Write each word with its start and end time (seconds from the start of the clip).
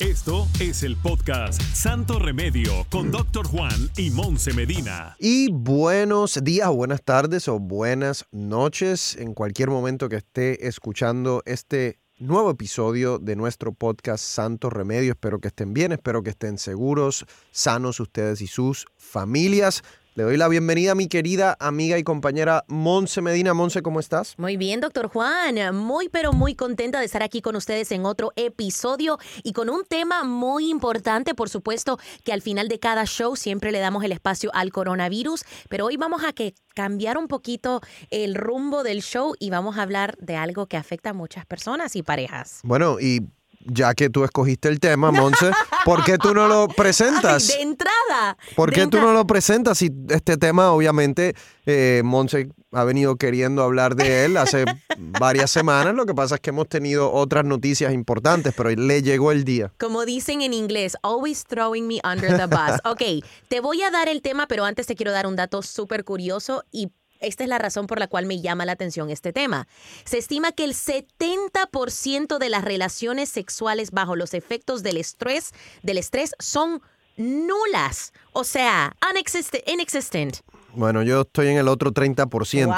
Esto 0.00 0.48
es 0.60 0.82
el 0.82 0.96
podcast 0.96 1.60
Santo 1.62 2.18
Remedio 2.18 2.86
con 2.90 3.10
Doctor 3.10 3.46
Juan 3.46 3.90
y 3.96 4.10
Monse 4.10 4.52
Medina. 4.52 5.16
Y 5.18 5.50
buenos 5.50 6.42
días, 6.42 6.68
buenas 6.70 7.02
tardes 7.02 7.48
o 7.48 7.58
buenas 7.58 8.26
noches 8.32 9.16
en 9.16 9.34
cualquier 9.34 9.70
momento 9.70 10.08
que 10.08 10.16
esté 10.16 10.66
escuchando 10.66 11.42
este 11.46 11.98
nuevo 12.18 12.50
episodio 12.50 13.18
de 13.18 13.36
nuestro 13.36 13.72
podcast 13.72 14.24
Santo 14.24 14.70
Remedio. 14.70 15.12
Espero 15.12 15.40
que 15.40 15.48
estén 15.48 15.74
bien, 15.74 15.92
espero 15.92 16.22
que 16.22 16.30
estén 16.30 16.58
seguros, 16.58 17.26
sanos 17.50 18.00
ustedes 18.00 18.40
y 18.40 18.46
sus 18.46 18.86
familias. 18.96 19.82
Le 20.14 20.24
doy 20.24 20.36
la 20.36 20.46
bienvenida 20.48 20.92
a 20.92 20.94
mi 20.94 21.08
querida 21.08 21.56
amiga 21.58 21.96
y 21.96 22.04
compañera 22.04 22.66
Monse 22.68 23.22
Medina. 23.22 23.54
Monse, 23.54 23.80
¿cómo 23.80 23.98
estás? 23.98 24.34
Muy 24.36 24.58
bien, 24.58 24.80
doctor 24.80 25.08
Juan. 25.08 25.74
Muy, 25.74 26.10
pero 26.10 26.34
muy 26.34 26.54
contenta 26.54 27.00
de 27.00 27.06
estar 27.06 27.22
aquí 27.22 27.40
con 27.40 27.56
ustedes 27.56 27.90
en 27.92 28.04
otro 28.04 28.30
episodio 28.36 29.18
y 29.42 29.54
con 29.54 29.70
un 29.70 29.84
tema 29.88 30.22
muy 30.22 30.68
importante, 30.68 31.34
por 31.34 31.48
supuesto, 31.48 31.98
que 32.24 32.34
al 32.34 32.42
final 32.42 32.68
de 32.68 32.78
cada 32.78 33.06
show 33.06 33.36
siempre 33.36 33.72
le 33.72 33.78
damos 33.78 34.04
el 34.04 34.12
espacio 34.12 34.50
al 34.52 34.70
coronavirus, 34.70 35.44
pero 35.70 35.86
hoy 35.86 35.96
vamos 35.96 36.24
a 36.24 36.34
que 36.34 36.52
cambiar 36.74 37.16
un 37.16 37.26
poquito 37.26 37.80
el 38.10 38.34
rumbo 38.34 38.82
del 38.82 39.00
show 39.00 39.34
y 39.40 39.48
vamos 39.48 39.78
a 39.78 39.82
hablar 39.82 40.18
de 40.18 40.36
algo 40.36 40.66
que 40.66 40.76
afecta 40.76 41.10
a 41.10 41.14
muchas 41.14 41.46
personas 41.46 41.96
y 41.96 42.02
parejas. 42.02 42.60
Bueno, 42.64 43.00
y 43.00 43.30
ya 43.66 43.94
que 43.94 44.10
tú 44.10 44.24
escogiste 44.24 44.68
el 44.68 44.80
tema, 44.80 45.10
Monse, 45.10 45.50
¿por 45.84 46.04
qué 46.04 46.18
tú 46.18 46.34
no 46.34 46.48
lo 46.48 46.68
presentas? 46.76 47.48
de 47.48 47.62
entrada. 47.62 48.36
¿Por 48.56 48.72
qué 48.72 48.86
tú 48.86 49.00
no 49.00 49.12
lo 49.12 49.26
presentas? 49.26 49.78
Si 49.78 49.90
este 50.10 50.36
tema, 50.36 50.72
obviamente, 50.72 51.34
eh, 51.66 52.02
Monse 52.04 52.48
ha 52.72 52.84
venido 52.84 53.16
queriendo 53.16 53.62
hablar 53.62 53.94
de 53.96 54.24
él 54.24 54.36
hace 54.36 54.64
varias 54.98 55.50
semanas. 55.50 55.94
Lo 55.94 56.06
que 56.06 56.14
pasa 56.14 56.36
es 56.36 56.40
que 56.40 56.50
hemos 56.50 56.68
tenido 56.68 57.12
otras 57.12 57.44
noticias 57.44 57.92
importantes, 57.92 58.54
pero 58.56 58.70
le 58.70 59.02
llegó 59.02 59.32
el 59.32 59.44
día. 59.44 59.72
Como 59.78 60.04
dicen 60.04 60.42
en 60.42 60.52
inglés, 60.52 60.96
always 61.02 61.44
throwing 61.44 61.86
me 61.86 62.00
under 62.04 62.36
the 62.36 62.46
bus. 62.46 62.80
Ok, 62.84 63.24
te 63.48 63.60
voy 63.60 63.82
a 63.82 63.90
dar 63.90 64.08
el 64.08 64.22
tema, 64.22 64.46
pero 64.46 64.64
antes 64.64 64.86
te 64.86 64.96
quiero 64.96 65.12
dar 65.12 65.26
un 65.26 65.36
dato 65.36 65.62
súper 65.62 66.04
curioso 66.04 66.64
y 66.72 66.90
esta 67.22 67.44
es 67.44 67.48
la 67.48 67.58
razón 67.58 67.86
por 67.86 67.98
la 67.98 68.08
cual 68.08 68.26
me 68.26 68.40
llama 68.40 68.64
la 68.64 68.72
atención 68.72 69.10
este 69.10 69.32
tema. 69.32 69.66
Se 70.04 70.18
estima 70.18 70.52
que 70.52 70.64
el 70.64 70.74
70% 70.74 72.38
de 72.38 72.48
las 72.48 72.64
relaciones 72.64 73.28
sexuales 73.28 73.90
bajo 73.90 74.16
los 74.16 74.34
efectos 74.34 74.82
del 74.82 74.96
estrés, 74.96 75.52
del 75.82 75.98
estrés 75.98 76.34
son 76.38 76.82
nulas, 77.16 78.12
o 78.32 78.44
sea, 78.44 78.96
inexistent. 79.66 80.38
Bueno, 80.74 81.02
yo 81.02 81.22
estoy 81.22 81.48
en 81.48 81.58
el 81.58 81.68
otro 81.68 81.92
30%. 81.92 82.66
¡Wow! 82.66 82.76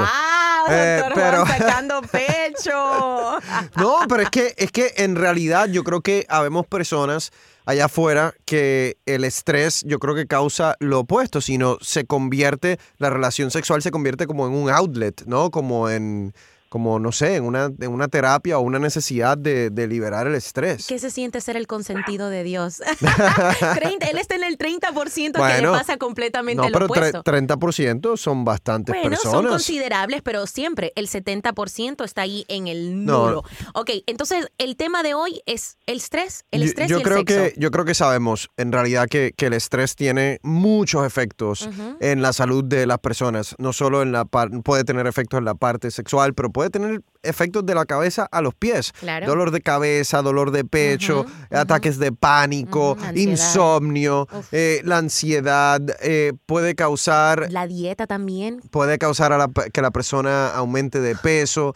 Eh, 0.68 1.02
pero... 1.14 1.46
sacando 1.46 2.02
pecho. 2.12 3.38
no, 3.76 3.98
pero 4.08 4.22
es 4.22 4.30
que, 4.30 4.54
es 4.56 4.70
que 4.70 4.92
en 4.96 5.16
realidad 5.16 5.68
yo 5.68 5.84
creo 5.84 6.00
que 6.00 6.26
habemos 6.28 6.66
personas 6.66 7.32
allá 7.66 7.86
afuera 7.86 8.34
que 8.44 8.98
el 9.06 9.24
estrés 9.24 9.82
yo 9.86 9.98
creo 9.98 10.14
que 10.14 10.26
causa 10.26 10.76
lo 10.80 11.00
opuesto, 11.00 11.40
sino 11.40 11.78
se 11.80 12.04
convierte, 12.04 12.78
la 12.98 13.10
relación 13.10 13.50
sexual 13.50 13.82
se 13.82 13.90
convierte 13.90 14.26
como 14.26 14.46
en 14.46 14.52
un 14.54 14.70
outlet, 14.70 15.24
¿no? 15.26 15.50
Como 15.50 15.88
en 15.88 16.34
como, 16.74 16.98
no 16.98 17.12
sé, 17.12 17.36
en 17.36 17.44
una, 17.44 17.66
en 17.66 17.92
una 17.92 18.08
terapia 18.08 18.58
o 18.58 18.60
una 18.60 18.80
necesidad 18.80 19.38
de, 19.38 19.70
liberar 19.86 20.26
el 20.26 20.34
estrés. 20.34 20.88
¿Qué 20.88 20.98
se 20.98 21.08
siente 21.08 21.40
ser 21.40 21.56
el 21.56 21.68
consentido 21.68 22.30
de 22.30 22.42
Dios? 22.42 22.80
él 24.00 24.18
está 24.18 24.34
en 24.34 24.42
el 24.42 24.58
30% 24.58 24.92
que 25.14 25.62
le 25.62 25.68
pasa 25.68 25.98
completamente 25.98 26.60
no, 26.60 26.72
pero 26.72 26.88
30% 26.88 28.16
son 28.16 28.44
bastantes 28.44 28.92
bueno, 28.92 29.10
personas. 29.10 29.32
son 29.32 29.46
considerables, 29.46 30.22
pero 30.22 30.48
siempre 30.48 30.92
el 30.96 31.06
70% 31.06 32.04
está 32.04 32.22
ahí 32.22 32.44
en 32.48 32.66
el 32.66 33.04
nulo. 33.04 33.44
Ok, 33.74 33.90
entonces 34.08 34.48
el 34.58 34.74
tema 34.74 35.04
de 35.04 35.14
hoy 35.14 35.42
es 35.46 35.76
el 35.86 35.98
estrés, 35.98 36.44
el 36.50 36.64
estrés 36.64 36.88
yo, 36.88 36.96
y 36.96 37.02
el 37.02 37.04
creo 37.04 37.18
sexo. 37.18 37.34
Que, 37.36 37.54
yo 37.56 37.70
creo 37.70 37.84
que 37.84 37.94
sabemos 37.94 38.50
en 38.56 38.72
realidad 38.72 39.06
que, 39.08 39.32
que 39.36 39.46
el 39.46 39.52
estrés 39.52 39.94
tiene 39.94 40.40
muchos 40.42 41.06
efectos 41.06 41.68
en 42.00 42.20
la 42.20 42.32
salud 42.32 42.64
de 42.64 42.84
las 42.86 42.98
personas. 42.98 43.54
No 43.58 43.72
solo 43.72 44.02
en 44.02 44.10
la 44.10 44.24
puede 44.24 44.82
tener 44.82 45.06
efectos 45.06 45.38
en 45.38 45.44
la 45.44 45.54
parte 45.54 45.92
sexual, 45.92 46.34
pero 46.34 46.50
puede 46.50 46.63
puede 46.64 46.70
tener 46.70 47.02
efectos 47.22 47.66
de 47.66 47.74
la 47.74 47.84
cabeza 47.84 48.26
a 48.30 48.40
los 48.40 48.54
pies. 48.54 48.92
Dolor 49.26 49.50
de 49.50 49.60
cabeza, 49.60 50.22
dolor 50.22 50.50
de 50.50 50.64
pecho, 50.64 51.26
ataques 51.50 51.98
de 51.98 52.12
pánico, 52.12 52.96
insomnio, 53.14 54.26
eh, 54.52 54.80
la 54.84 54.98
ansiedad, 54.98 55.80
eh, 56.02 56.32
puede 56.46 56.74
causar... 56.74 57.50
La 57.50 57.66
dieta 57.66 58.06
también. 58.06 58.60
Puede 58.70 58.98
causar 58.98 59.50
que 59.72 59.82
la 59.82 59.90
persona 59.90 60.48
aumente 60.48 61.00
de 61.00 61.14
peso, 61.16 61.74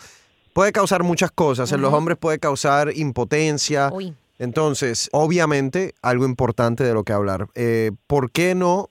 puede 0.55 0.73
causar 0.73 1.03
muchas 1.03 1.31
cosas. 1.31 1.71
En 1.73 1.83
los 1.83 1.93
hombres 1.93 2.17
puede 2.19 2.39
causar 2.39 2.97
impotencia. 2.97 3.91
Entonces, 4.39 5.09
obviamente, 5.13 5.95
algo 6.01 6.25
importante 6.25 6.85
de 6.85 6.95
lo 6.95 7.05
que 7.05 7.13
hablar. 7.13 7.49
Eh, 7.55 7.91
¿Por 8.07 8.31
qué 8.31 8.55
no 8.55 8.91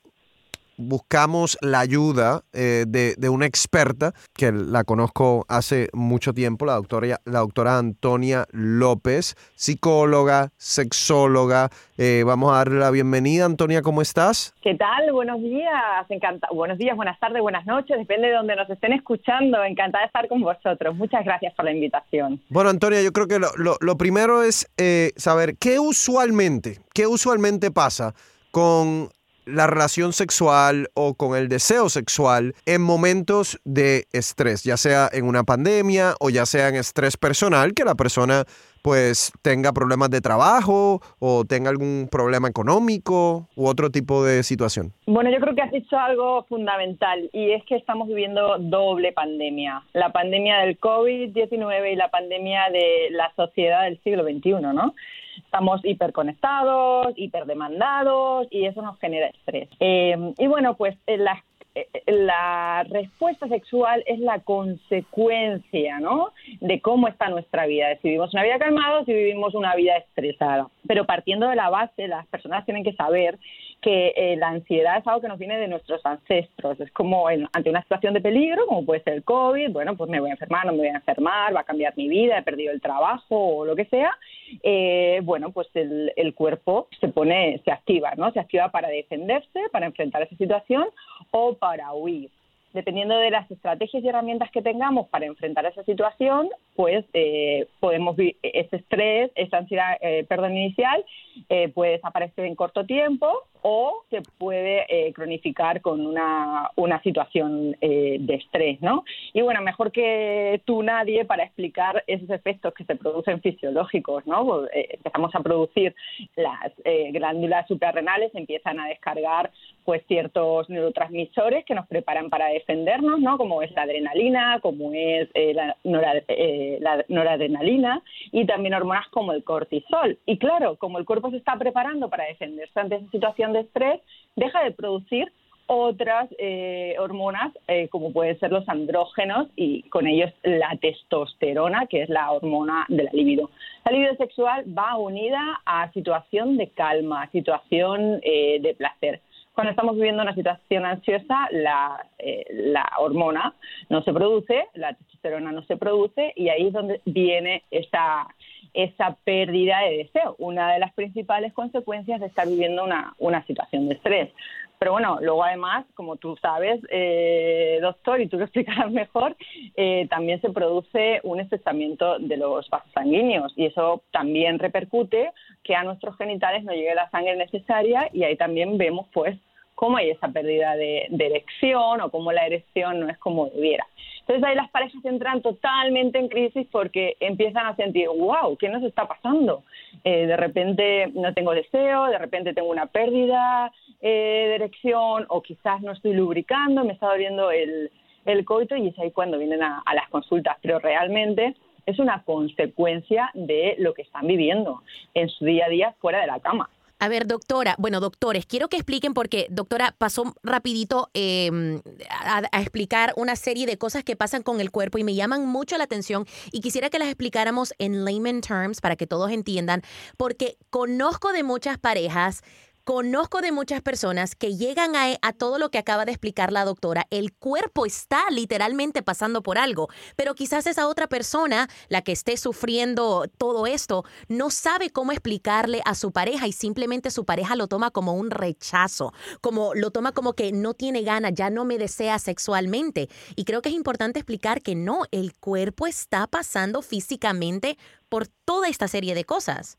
buscamos 0.77 1.57
la 1.61 1.79
ayuda 1.79 2.41
eh, 2.53 2.85
de, 2.87 3.29
una 3.29 3.45
experta 3.45 4.13
que 4.33 4.51
la 4.51 4.83
conozco 4.83 5.45
hace 5.49 5.89
mucho 5.93 6.33
tiempo, 6.33 6.65
la 6.65 6.75
doctora, 6.75 7.19
la 7.25 7.39
doctora 7.39 7.77
Antonia 7.77 8.45
López, 8.51 9.35
psicóloga, 9.55 10.49
sexóloga. 10.57 11.69
Eh, 11.97 12.23
vamos 12.25 12.51
a 12.53 12.57
darle 12.57 12.79
la 12.79 12.91
bienvenida. 12.91 13.45
Antonia, 13.45 13.81
¿cómo 13.81 14.01
estás? 14.01 14.53
¿Qué 14.61 14.75
tal? 14.75 15.11
Buenos 15.11 15.41
días. 15.41 15.71
Encanta 16.09 16.47
Buenos 16.53 16.77
días, 16.77 16.95
buenas 16.95 17.19
tardes, 17.19 17.41
buenas 17.41 17.65
noches. 17.65 17.97
Depende 17.97 18.27
de 18.27 18.33
donde 18.33 18.55
nos 18.55 18.69
estén 18.69 18.93
escuchando. 18.93 19.63
Encantada 19.63 20.03
de 20.03 20.07
estar 20.07 20.27
con 20.27 20.41
vosotros. 20.41 20.95
Muchas 20.95 21.25
gracias 21.25 21.53
por 21.55 21.65
la 21.65 21.71
invitación. 21.71 22.41
Bueno, 22.49 22.69
Antonia, 22.69 23.01
yo 23.01 23.11
creo 23.11 23.27
que 23.27 23.39
lo, 23.39 23.97
primero 23.97 24.43
es 24.43 24.71
eh, 24.77 25.11
saber 25.17 25.55
qué 25.57 25.79
usualmente, 25.79 26.79
qué 26.93 27.07
usualmente 27.07 27.71
pasa 27.71 28.13
con 28.51 29.09
la 29.47 29.65
relación 29.65 30.13
sexual 30.13 30.89
o 30.93 31.15
con 31.15 31.37
el 31.37 31.47
deseo 31.47 31.89
sexual 31.89 32.53
en 32.65 32.81
momentos 32.81 33.59
de 33.63 34.05
estrés, 34.11 34.63
ya 34.63 34.77
sea 34.77 35.09
en 35.11 35.25
una 35.25 35.43
pandemia 35.43 36.15
o 36.19 36.29
ya 36.29 36.45
sea 36.45 36.67
en 36.69 36.75
estrés 36.75 37.17
personal, 37.17 37.73
que 37.73 37.85
la 37.85 37.95
persona 37.95 38.45
pues 38.81 39.33
tenga 39.41 39.73
problemas 39.73 40.09
de 40.09 40.21
trabajo 40.21 41.01
o 41.19 41.43
tenga 41.45 41.69
algún 41.69 42.07
problema 42.09 42.47
económico 42.47 43.47
u 43.55 43.67
otro 43.67 43.89
tipo 43.89 44.23
de 44.23 44.43
situación? 44.43 44.93
Bueno, 45.05 45.29
yo 45.29 45.39
creo 45.39 45.55
que 45.55 45.61
has 45.61 45.71
dicho 45.71 45.97
algo 45.97 46.45
fundamental 46.47 47.29
y 47.33 47.51
es 47.51 47.63
que 47.65 47.75
estamos 47.75 48.07
viviendo 48.07 48.57
doble 48.59 49.11
pandemia. 49.11 49.83
La 49.93 50.11
pandemia 50.11 50.59
del 50.59 50.79
COVID-19 50.79 51.93
y 51.93 51.95
la 51.95 52.09
pandemia 52.09 52.69
de 52.71 53.09
la 53.11 53.31
sociedad 53.35 53.83
del 53.83 54.01
siglo 54.03 54.23
XXI, 54.23 54.51
¿no? 54.73 54.93
Estamos 55.37 55.81
hiperconectados, 55.83 57.13
hiperdemandados 57.15 58.47
y 58.51 58.65
eso 58.65 58.81
nos 58.81 58.99
genera 58.99 59.27
estrés. 59.27 59.69
Eh, 59.79 60.33
y 60.37 60.47
bueno, 60.47 60.75
pues 60.75 60.97
eh, 61.07 61.17
la, 61.17 61.43
eh, 61.75 61.87
la 62.07 62.83
respuesta 62.89 63.47
sexual 63.47 64.03
es 64.07 64.19
la 64.19 64.39
consecuencia, 64.39 65.99
¿no? 65.99 66.31
De 66.59 66.81
cómo 66.81 67.07
está 67.07 67.29
nuestra 67.29 67.67
vida, 67.67 67.95
si 68.01 68.09
vivimos 68.09 68.33
una 68.33 68.43
vida 68.43 68.57
calmada 68.57 68.99
o 68.99 69.05
si 69.05 69.13
vivimos 69.13 69.53
una 69.53 69.75
vida 69.75 69.95
estresada. 69.97 70.67
Pero 70.87 71.05
partiendo 71.05 71.47
de 71.47 71.55
la 71.55 71.69
base, 71.69 72.07
las 72.07 72.25
personas 72.27 72.65
tienen 72.65 72.83
que 72.83 72.93
saber 72.93 73.37
que 73.81 74.13
eh, 74.15 74.35
la 74.37 74.49
ansiedad 74.49 74.97
es 74.97 75.07
algo 75.07 75.21
que 75.21 75.27
nos 75.27 75.39
viene 75.39 75.57
de 75.57 75.67
nuestros 75.67 76.05
ancestros. 76.05 76.79
Es 76.79 76.91
como 76.91 77.27
ante 77.27 77.69
una 77.69 77.81
situación 77.81 78.13
de 78.13 78.21
peligro, 78.21 78.65
como 78.65 78.85
puede 78.85 79.03
ser 79.03 79.13
el 79.13 79.23
COVID, 79.23 79.71
bueno, 79.71 79.95
pues 79.95 80.09
me 80.09 80.19
voy 80.19 80.29
a 80.29 80.33
enfermar, 80.33 80.65
no 80.65 80.71
me 80.71 80.79
voy 80.79 80.87
a 80.87 80.95
enfermar, 80.95 81.55
va 81.55 81.61
a 81.61 81.65
cambiar 81.65 81.93
mi 81.95 82.07
vida, 82.07 82.37
he 82.37 82.43
perdido 82.43 82.73
el 82.73 82.81
trabajo 82.81 83.35
o 83.35 83.65
lo 83.65 83.75
que 83.75 83.85
sea. 83.85 84.17
Eh, 84.63 85.21
bueno, 85.23 85.51
pues 85.51 85.67
el, 85.75 86.11
el, 86.15 86.33
cuerpo 86.33 86.87
se 86.99 87.07
pone, 87.09 87.61
se 87.63 87.71
activa, 87.71 88.13
¿no? 88.15 88.31
Se 88.31 88.39
activa 88.39 88.69
para 88.69 88.87
defenderse, 88.89 89.59
para 89.71 89.85
enfrentar 89.85 90.21
esa 90.21 90.35
situación 90.35 90.87
o 91.31 91.53
para 91.53 91.93
huir 91.93 92.29
dependiendo 92.77 93.17
de 93.17 93.31
las 93.31 93.49
estrategias 93.49 94.03
y 94.03 94.07
herramientas 94.07 94.51
que 94.51 94.61
tengamos 94.61 95.07
para 95.07 95.25
enfrentar 95.25 95.65
esa 95.65 95.83
situación, 95.83 96.49
pues 96.75 97.03
eh, 97.13 97.67
podemos 97.79 98.15
ese 98.19 98.75
estrés, 98.75 99.31
esa 99.33 99.57
ansiedad, 99.57 99.97
eh, 99.99 100.25
perdón, 100.29 100.55
inicial, 100.55 101.03
eh, 101.49 101.69
puede 101.69 101.93
desaparecer 101.93 102.45
en 102.45 102.55
corto 102.55 102.85
tiempo 102.85 103.45
o 103.61 104.03
se 104.09 104.21
puede 104.37 104.85
eh, 104.89 105.13
cronificar 105.13 105.81
con 105.81 106.05
una, 106.05 106.69
una 106.75 107.01
situación 107.01 107.75
eh, 107.81 108.17
de 108.19 108.35
estrés, 108.35 108.81
¿no? 108.81 109.03
Y 109.33 109.41
bueno, 109.41 109.61
mejor 109.61 109.91
que 109.91 110.61
tú 110.65 110.83
nadie 110.83 111.25
para 111.25 111.43
explicar 111.43 112.03
esos 112.07 112.29
efectos 112.29 112.73
que 112.73 112.83
se 112.85 112.95
producen 112.95 113.41
fisiológicos, 113.41 114.25
¿no? 114.25 114.45
Pues, 114.45 114.69
eh, 114.73 114.87
empezamos 114.91 115.33
a 115.35 115.39
producir 115.41 115.95
las 116.35 116.71
glándulas 117.11 117.67
suprarrenales, 117.67 118.33
empiezan 118.35 118.79
a 118.79 118.87
descargar 118.87 119.51
pues 119.85 120.03
ciertos 120.07 120.69
neurotransmisores 120.69 121.63
que 121.63 121.73
nos 121.73 121.87
preparan 121.87 122.29
para 122.29 122.47
defendernos, 122.47 123.19
¿no? 123.19 123.37
Como 123.37 123.61
es 123.61 123.71
la 123.71 123.83
adrenalina, 123.83 124.59
como 124.61 124.91
es 124.93 125.29
la, 125.33 125.75
la 125.83 127.05
noradrenalina 127.07 128.03
y 128.31 128.45
también 128.45 128.73
hormonas 128.73 129.07
como 129.09 129.31
el 129.31 129.43
cortisol. 129.43 130.17
Y 130.25 130.37
claro, 130.37 130.75
como 130.75 130.99
el 130.99 131.05
cuerpo 131.05 131.31
se 131.31 131.37
está 131.37 131.55
preparando 131.57 132.09
para 132.09 132.25
defenderse 132.25 132.79
ante 132.79 132.95
esa 132.95 133.09
situación 133.11 133.46
de 133.53 133.61
estrés, 133.61 134.01
deja 134.35 134.63
de 134.63 134.71
producir 134.71 135.31
otras 135.67 136.29
eh, 136.37 136.95
hormonas 136.97 137.51
eh, 137.67 137.89
como 137.89 138.13
pueden 138.13 138.39
ser 138.39 138.51
los 138.51 138.67
andrógenos 138.69 139.49
y 139.55 139.83
con 139.89 140.07
ellos 140.07 140.31
la 140.43 140.77
testosterona, 140.81 141.87
que 141.87 142.03
es 142.03 142.09
la 142.09 142.31
hormona 142.31 142.85
de 142.87 143.03
la 143.03 143.11
libido. 143.11 143.49
La 143.85 143.91
libido 143.91 144.15
sexual 144.15 144.65
va 144.75 144.97
unida 144.97 145.61
a 145.65 145.91
situación 145.91 146.57
de 146.57 146.69
calma, 146.69 147.29
situación 147.31 148.21
eh, 148.23 148.59
de 148.61 148.73
placer. 148.75 149.21
Cuando 149.53 149.71
estamos 149.71 149.95
viviendo 149.95 150.21
una 150.21 150.35
situación 150.35 150.85
ansiosa, 150.85 151.47
la, 151.51 152.05
la 152.51 152.87
hormona 152.99 153.55
no 153.89 154.03
se 154.03 154.13
produce, 154.13 154.67
la 154.75 154.93
testosterona 154.93 155.51
no 155.51 155.63
se 155.63 155.77
produce 155.77 156.31
y 156.35 156.49
ahí 156.49 156.67
es 156.67 156.73
donde 156.73 157.01
viene 157.05 157.63
esa, 157.71 158.27
esa 158.77 159.17
pérdida 159.23 159.79
de 159.81 159.97
deseo, 159.97 160.35
una 160.37 160.71
de 160.71 160.77
las 160.77 160.93
principales 160.93 161.51
consecuencias 161.51 162.19
de 162.19 162.27
estar 162.27 162.47
viviendo 162.47 162.83
una, 162.83 163.15
una 163.17 163.43
situación 163.47 163.89
de 163.89 163.95
estrés. 163.95 164.29
Pero 164.77 164.91
bueno, 164.91 165.17
luego 165.19 165.43
además, 165.43 165.87
como 165.95 166.17
tú 166.17 166.37
sabes, 166.39 166.79
eh, 166.91 167.79
doctor, 167.81 168.21
y 168.21 168.27
tú 168.27 168.37
lo 168.37 168.43
explicarás 168.45 168.91
mejor, 168.91 169.35
eh, 169.75 170.05
también 170.11 170.39
se 170.41 170.51
produce 170.51 171.21
un 171.23 171.39
estrechamiento 171.39 172.19
de 172.19 172.37
los 172.37 172.69
vasos 172.69 172.91
sanguíneos 172.93 173.51
y 173.55 173.65
eso 173.65 174.03
también 174.11 174.59
repercute 174.59 175.31
que 175.63 175.75
a 175.75 175.83
nuestros 175.83 176.15
genitales 176.15 176.63
no 176.63 176.73
llegue 176.73 176.93
la 176.93 177.09
sangre 177.09 177.35
necesaria 177.35 178.11
y 178.13 178.25
ahí 178.25 178.35
también 178.35 178.77
vemos 178.77 179.07
pues 179.11 179.39
cómo 179.73 179.97
hay 179.97 180.11
esa 180.11 180.27
pérdida 180.27 180.75
de, 180.75 181.07
de 181.09 181.25
erección 181.25 181.99
o 182.01 182.11
cómo 182.11 182.31
la 182.31 182.45
erección 182.45 182.99
no 182.99 183.09
es 183.09 183.17
como 183.17 183.47
debiera. 183.47 183.87
Entonces 184.27 184.43
ahí 184.43 184.55
las 184.55 184.69
parejas 184.71 185.05
entran 185.05 185.41
totalmente 185.41 186.19
en 186.19 186.27
crisis 186.27 186.67
porque 186.69 187.15
empiezan 187.21 187.65
a 187.65 187.77
sentir, 187.77 188.09
wow, 188.09 188.57
¿qué 188.57 188.67
nos 188.67 188.83
está 188.83 189.07
pasando? 189.07 189.63
Eh, 190.03 190.27
de 190.27 190.35
repente 190.35 191.07
no 191.13 191.33
tengo 191.33 191.53
deseo, 191.53 192.07
de 192.07 192.17
repente 192.17 192.53
tengo 192.53 192.69
una 192.69 192.87
pérdida 192.87 193.71
eh, 194.01 194.47
de 194.49 194.55
erección 194.55 195.25
o 195.29 195.41
quizás 195.41 195.81
no 195.81 195.93
estoy 195.93 196.13
lubricando, 196.13 196.83
me 196.83 196.91
está 196.91 197.07
doliendo 197.07 197.51
el, 197.51 197.89
el 198.25 198.43
coito 198.43 198.75
y 198.75 198.89
es 198.89 198.99
ahí 198.99 199.11
cuando 199.11 199.37
vienen 199.37 199.63
a, 199.63 199.81
a 199.85 199.95
las 199.95 200.09
consultas. 200.09 200.57
Pero 200.61 200.79
realmente 200.79 201.55
es 201.85 201.97
una 201.97 202.21
consecuencia 202.23 203.31
de 203.33 203.75
lo 203.77 203.93
que 203.93 204.01
están 204.01 204.27
viviendo 204.27 204.81
en 205.13 205.29
su 205.29 205.45
día 205.45 205.67
a 205.67 205.69
día 205.69 205.95
fuera 206.01 206.19
de 206.19 206.27
la 206.27 206.41
cama. 206.41 206.69
A 206.99 207.09
ver, 207.09 207.27
doctora, 207.27 207.75
bueno, 207.77 207.99
doctores, 207.99 208.47
quiero 208.47 208.69
que 208.69 208.77
expliquen 208.77 209.13
porque, 209.13 209.45
doctora, 209.51 209.93
pasó 209.95 210.33
rapidito 210.41 211.11
em, 211.13 211.79
a, 212.09 212.59
explicar 212.59 213.13
una 213.15 213.35
serie 213.35 213.67
de 213.67 213.77
cosas 213.77 214.03
que 214.03 214.15
pasan 214.15 214.41
con 214.41 214.59
el 214.59 214.71
cuerpo 214.71 214.97
y 214.97 215.03
me 215.03 215.13
llaman 215.13 215.45
mucho 215.45 215.77
la 215.77 215.83
atención 215.83 216.25
y 216.51 216.61
quisiera 216.61 216.89
que 216.89 216.97
las 216.97 217.07
explicáramos 217.09 217.75
en 217.77 218.03
layman 218.03 218.41
terms 218.41 218.81
para 218.81 218.95
que 218.95 219.05
todos 219.05 219.31
entiendan, 219.31 219.83
porque 220.17 220.57
conozco 220.71 221.33
de 221.33 221.43
muchas 221.43 221.77
parejas 221.77 222.41
Conozco 222.87 223.41
de 223.41 223.51
muchas 223.51 223.81
personas 223.81 224.33
que 224.33 224.55
llegan 224.55 224.95
a, 224.95 225.33
todo 225.33 225.59
lo 225.59 225.69
que 225.71 225.77
acaba 225.77 226.05
de 226.05 226.13
explicar 226.13 226.53
la 226.53 226.63
doctora. 226.63 227.05
El 227.09 227.33
cuerpo 227.33 227.85
está 227.85 228.21
literalmente 228.31 229.03
pasando 229.03 229.43
por 229.43 229.57
algo, 229.57 229.89
pero 230.15 230.35
quizás 230.35 230.67
esa 230.67 230.87
otra 230.87 231.07
persona, 231.07 231.67
la 231.89 232.01
que 232.01 232.13
esté 232.13 232.37
sufriendo 232.37 233.25
todo 233.37 233.67
esto, 233.67 234.05
no 234.29 234.49
sabe 234.51 234.89
cómo 234.89 235.11
explicarle 235.11 235.81
a 235.83 235.95
su 235.95 236.13
pareja 236.13 236.47
y 236.47 236.53
simplemente 236.53 237.11
su 237.11 237.25
pareja 237.25 237.57
lo 237.57 237.67
toma 237.67 237.91
como 237.91 238.13
un 238.13 238.31
rechazo, 238.31 239.11
como 239.41 239.73
lo 239.73 239.91
toma 239.91 240.13
como 240.13 240.31
que 240.31 240.53
no 240.53 240.73
tiene 240.73 241.01
ganas, 241.01 241.33
ya 241.35 241.49
no 241.49 241.65
me 241.65 241.77
desea 241.77 242.19
sexualmente. 242.19 243.09
Y 243.35 243.43
creo 243.43 243.61
que 243.61 243.67
es 243.67 243.75
importante 243.75 244.19
explicar 244.19 244.61
que 244.61 244.75
no, 244.75 245.01
el 245.11 245.33
cuerpo 245.33 245.87
está 245.87 246.25
pasando 246.27 246.81
físicamente 246.81 247.77
por 248.07 248.29
toda 248.45 248.69
esta 248.69 248.87
serie 248.87 249.13
de 249.13 249.25
cosas. 249.25 249.77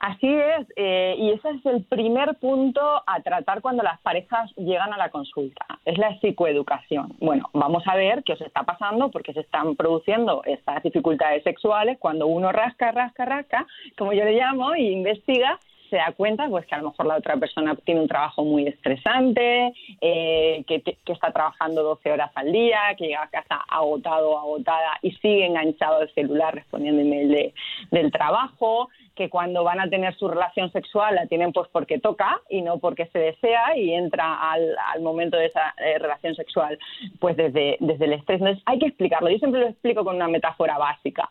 Así 0.00 0.34
es, 0.34 0.66
eh, 0.76 1.14
y 1.18 1.30
ese 1.30 1.50
es 1.50 1.66
el 1.66 1.84
primer 1.84 2.34
punto 2.36 2.80
a 3.06 3.20
tratar 3.20 3.60
cuando 3.60 3.82
las 3.82 4.00
parejas 4.00 4.50
llegan 4.56 4.94
a 4.94 4.96
la 4.96 5.10
consulta, 5.10 5.66
es 5.84 5.98
la 5.98 6.18
psicoeducación. 6.20 7.14
Bueno, 7.20 7.50
vamos 7.52 7.82
a 7.86 7.96
ver 7.96 8.24
qué 8.24 8.32
os 8.32 8.40
está 8.40 8.62
pasando, 8.62 9.10
porque 9.10 9.34
se 9.34 9.40
están 9.40 9.76
produciendo 9.76 10.42
estas 10.46 10.82
dificultades 10.82 11.44
sexuales 11.44 11.98
cuando 11.98 12.28
uno 12.28 12.50
rasca, 12.50 12.92
rasca, 12.92 13.26
rasca, 13.26 13.66
como 13.98 14.14
yo 14.14 14.24
le 14.24 14.38
llamo, 14.38 14.74
y 14.74 14.88
investiga 14.88 15.58
se 15.90 15.96
da 15.96 16.12
cuenta 16.12 16.48
pues 16.48 16.64
que 16.66 16.74
a 16.74 16.78
lo 16.78 16.90
mejor 16.90 17.06
la 17.06 17.16
otra 17.16 17.36
persona 17.36 17.74
tiene 17.84 18.00
un 18.00 18.08
trabajo 18.08 18.44
muy 18.44 18.66
estresante, 18.66 19.72
eh, 20.00 20.64
que, 20.66 20.82
está 21.06 21.32
trabajando 21.32 21.82
12 21.82 22.12
horas 22.12 22.30
al 22.36 22.52
día, 22.52 22.78
que 22.96 23.08
llega 23.08 23.24
a 23.24 23.28
casa 23.28 23.56
agotado, 23.68 24.38
agotada 24.38 24.98
y 25.02 25.10
sigue 25.12 25.46
enganchado 25.46 25.98
al 26.00 26.14
celular 26.14 26.54
respondiendo 26.54 27.02
email 27.02 27.28
de, 27.28 27.54
del 27.90 28.12
trabajo, 28.12 28.88
que 29.16 29.28
cuando 29.28 29.64
van 29.64 29.80
a 29.80 29.90
tener 29.90 30.14
su 30.14 30.28
relación 30.28 30.70
sexual 30.70 31.16
la 31.16 31.26
tienen 31.26 31.52
pues 31.52 31.68
porque 31.72 31.98
toca 31.98 32.40
y 32.48 32.62
no 32.62 32.78
porque 32.78 33.06
se 33.06 33.18
desea 33.18 33.76
y 33.76 33.92
entra 33.92 34.50
al, 34.52 35.00
momento 35.02 35.36
de 35.36 35.46
esa 35.46 35.74
eh, 35.78 35.98
relación 35.98 36.34
sexual 36.36 36.78
pues 37.18 37.36
desde, 37.36 37.76
desde 37.80 38.04
el 38.04 38.12
estrés. 38.14 38.40
Hay 38.66 38.78
que 38.78 38.86
explicarlo. 38.86 39.30
Yo 39.30 39.38
siempre 39.38 39.60
lo 39.60 39.66
explico 39.66 40.04
con 40.04 40.16
una 40.16 40.28
metáfora 40.28 40.78
básica. 40.78 41.28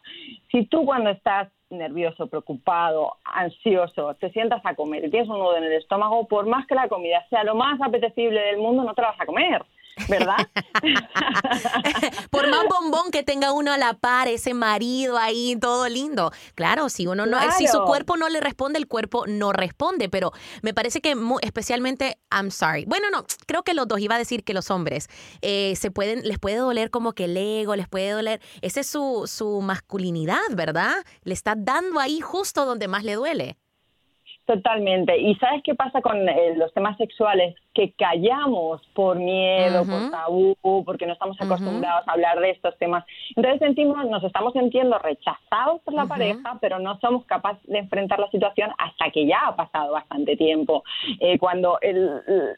Si 0.52 0.66
tú 0.66 0.86
cuando 0.86 1.10
estás 1.10 1.48
nervioso, 1.70 2.28
preocupado, 2.28 3.18
ansioso, 3.24 4.14
te 4.16 4.32
sientas 4.32 4.62
a 4.66 4.76
comer 4.76 5.06
y 5.06 5.10
tienes 5.10 5.30
un 5.30 5.40
nudo 5.40 5.58
en 5.58 5.64
el 5.64 5.74
estómago, 5.74 6.28
por 6.28 6.46
más 6.46 6.66
que 6.68 6.76
la 6.76 6.88
comida 6.88 7.26
sea 7.30 7.44
lo 7.44 7.56
más 7.56 7.80
apetecible 7.82 8.40
del 8.42 8.58
mundo, 8.58 8.84
no 8.84 8.94
te 8.94 9.02
la 9.02 9.10
vas 9.10 9.22
a 9.22 9.26
comer. 9.26 9.64
¿Verdad? 10.08 10.38
Por 12.30 12.50
más 12.50 12.66
bombón 12.70 13.12
que 13.12 13.24
tenga 13.24 13.52
uno 13.52 13.72
a 13.72 13.78
la 13.78 13.94
par, 13.94 14.28
ese 14.28 14.54
marido 14.54 15.18
ahí, 15.18 15.58
todo 15.60 15.88
lindo. 15.90 16.32
Claro, 16.56 16.90
si 16.90 17.08
uno 17.08 17.26
no, 17.26 17.38
si 17.58 17.68
su 17.68 17.84
cuerpo 17.84 18.18
no 18.18 18.30
le 18.30 18.40
responde, 18.40 18.80
el 18.80 18.88
cuerpo 18.88 19.26
no 19.28 19.52
responde, 19.52 20.10
pero 20.10 20.32
me 20.62 20.74
parece 20.74 21.02
que 21.02 21.16
especialmente, 21.42 22.20
I'm 22.32 22.52
sorry. 22.52 22.86
Bueno, 22.86 23.10
no, 23.12 23.26
creo 23.46 23.64
que 23.64 23.74
los 23.74 23.88
dos, 23.88 24.00
iba 24.00 24.16
a 24.16 24.20
decir 24.20 24.44
que 24.44 24.54
los 24.54 24.72
hombres, 24.72 25.08
eh, 25.42 25.76
se 25.76 25.92
pueden, 25.92 26.22
les 26.28 26.40
puede 26.40 26.58
doler 26.58 26.90
como 26.90 27.14
que 27.14 27.26
el 27.26 27.38
ego, 27.38 27.76
les 27.76 27.88
puede 27.88 28.12
doler, 28.12 28.42
esa 28.62 28.80
es 28.80 28.88
su, 28.88 29.26
su 29.28 29.62
masculinidad, 29.62 30.40
¿verdad? 30.52 30.96
Le 31.24 31.34
está 31.34 31.56
dando 31.58 32.00
ahí 32.00 32.22
justo 32.22 32.66
donde 32.66 32.88
más 32.88 33.04
le 33.04 33.16
duele. 33.16 33.58
Totalmente. 34.50 35.16
¿Y 35.16 35.36
sabes 35.36 35.62
qué 35.64 35.76
pasa 35.76 36.02
con 36.02 36.28
eh, 36.28 36.56
los 36.56 36.74
temas 36.74 36.98
sexuales? 36.98 37.54
Que 37.72 37.92
callamos 37.92 38.82
por 38.96 39.20
miedo, 39.20 39.86
por 39.86 40.10
tabú, 40.10 40.56
porque 40.84 41.06
no 41.06 41.14
estamos 41.14 41.40
acostumbrados 41.40 42.08
a 42.08 42.14
hablar 42.14 42.40
de 42.40 42.50
estos 42.50 42.76
temas. 42.80 43.06
Entonces 43.36 43.60
sentimos, 43.60 44.04
nos 44.10 44.24
estamos 44.24 44.54
sintiendo 44.54 44.98
rechazados 44.98 45.82
por 45.84 45.94
la 45.94 46.08
pareja, 46.08 46.58
pero 46.60 46.80
no 46.80 46.98
somos 47.00 47.26
capaces 47.28 47.62
de 47.68 47.78
enfrentar 47.78 48.20
la 48.20 48.28
situación 48.32 48.72
hasta 48.80 49.12
que 49.12 49.28
ya 49.28 49.38
ha 49.46 49.56
pasado 49.56 49.94
bastante 49.94 50.36
tiempo. 50.36 50.84
Eh, 51.20 51.38
cuando 51.38 51.78
el, 51.82 52.10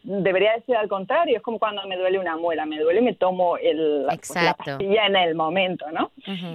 debería 0.03 0.53
decir 0.53 0.77
al 0.77 0.87
contrario, 0.87 1.35
es 1.35 1.43
como 1.43 1.59
cuando 1.59 1.85
me 1.87 1.97
duele 1.97 2.19
una 2.19 2.37
muela, 2.37 2.65
me 2.65 2.79
duele 2.79 3.01
y 3.01 3.03
me 3.03 3.15
tomo 3.15 3.57
el, 3.57 4.05
pues, 4.07 4.33
la 4.33 4.53
pastilla 4.53 5.07
en 5.07 5.17
el 5.17 5.35
momento, 5.35 5.91
¿no? 5.91 6.11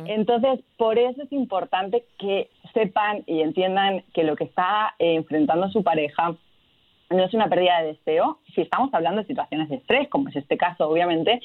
Entonces, 0.06 0.60
por 0.78 0.98
eso 0.98 1.22
es 1.22 1.30
importante 1.30 2.06
que 2.18 2.48
sepan 2.76 3.22
y 3.26 3.40
entiendan 3.40 4.04
que 4.12 4.22
lo 4.22 4.36
que 4.36 4.44
está 4.44 4.94
enfrentando 4.98 5.70
su 5.70 5.82
pareja 5.82 6.34
no 7.08 7.24
es 7.24 7.32
una 7.32 7.48
pérdida 7.48 7.80
de 7.80 7.94
deseo, 7.94 8.40
si 8.54 8.60
estamos 8.62 8.92
hablando 8.92 9.20
de 9.20 9.28
situaciones 9.28 9.68
de 9.68 9.76
estrés, 9.76 10.08
como 10.08 10.28
es 10.28 10.36
este 10.36 10.56
caso 10.56 10.88
obviamente, 10.88 11.40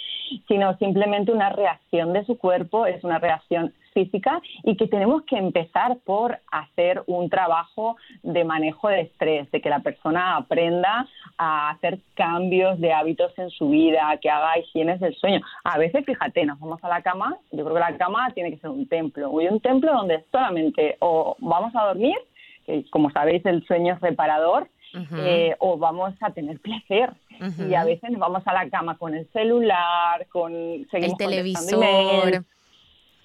sino 0.48 0.76
simplemente 0.78 1.32
una 1.32 1.50
reacción 1.50 2.14
de 2.14 2.26
su 2.26 2.38
cuerpo, 2.38 2.86
es 2.86 3.04
una 3.04 3.20
reacción 3.20 3.74
física 3.94 4.42
y 4.64 4.76
que 4.76 4.88
tenemos 4.88 5.24
que 5.24 5.38
empezar 5.38 5.98
por 6.04 6.40
hacer 6.52 7.04
un 7.08 7.30
trabajo 7.30 7.98
de 8.24 8.44
manejo 8.44 8.90
de 8.90 9.02
estrés, 9.02 9.52
de 9.52 9.62
que 9.62 9.70
la 9.70 9.80
persona 9.80 10.38
aprenda 10.38 11.08
a 11.44 11.72
hacer 11.72 11.98
cambios 12.14 12.80
de 12.80 12.94
hábitos 12.94 13.32
en 13.40 13.50
su 13.50 13.70
vida, 13.70 14.16
que 14.22 14.30
haga 14.30 14.60
higienes 14.60 15.00
del 15.00 15.16
sueño. 15.16 15.42
A 15.64 15.80
veces, 15.80 16.06
fíjate, 16.06 16.46
nos 16.46 16.60
vamos 16.60 16.80
a 16.84 16.88
la 16.88 17.02
cama, 17.02 17.36
yo 17.52 17.64
creo 17.64 17.74
que 17.74 17.80
la 17.80 17.98
cama 17.98 18.30
tiene 18.36 18.52
que 18.52 18.60
ser 18.60 18.70
un 18.70 18.88
templo, 18.88 19.42
y 19.42 19.48
un 19.48 19.60
templo 19.60 19.92
donde 19.92 20.24
solamente 20.32 20.98
o 21.00 21.36
vamos 21.40 21.76
a 21.76 21.88
dormir, 21.88 22.16
que 22.68 22.86
como 22.92 23.10
sabéis 23.10 23.44
el 23.48 23.66
sueño 23.66 23.96
es 23.96 24.02
reparador, 24.02 24.70
eh, 24.94 25.56
o 25.58 25.80
vamos 25.80 26.14
a 26.22 26.30
tener 26.30 26.60
placer. 26.60 27.12
Y 27.68 27.74
a 27.74 27.86
veces 27.86 28.12
nos 28.12 28.20
vamos 28.20 28.44
a 28.46 28.54
la 28.54 28.70
cama 28.70 29.00
con 29.00 29.16
el 29.16 29.28
celular, 29.32 30.28
con 30.28 30.54
el 30.54 31.18
televisor. 31.18 32.46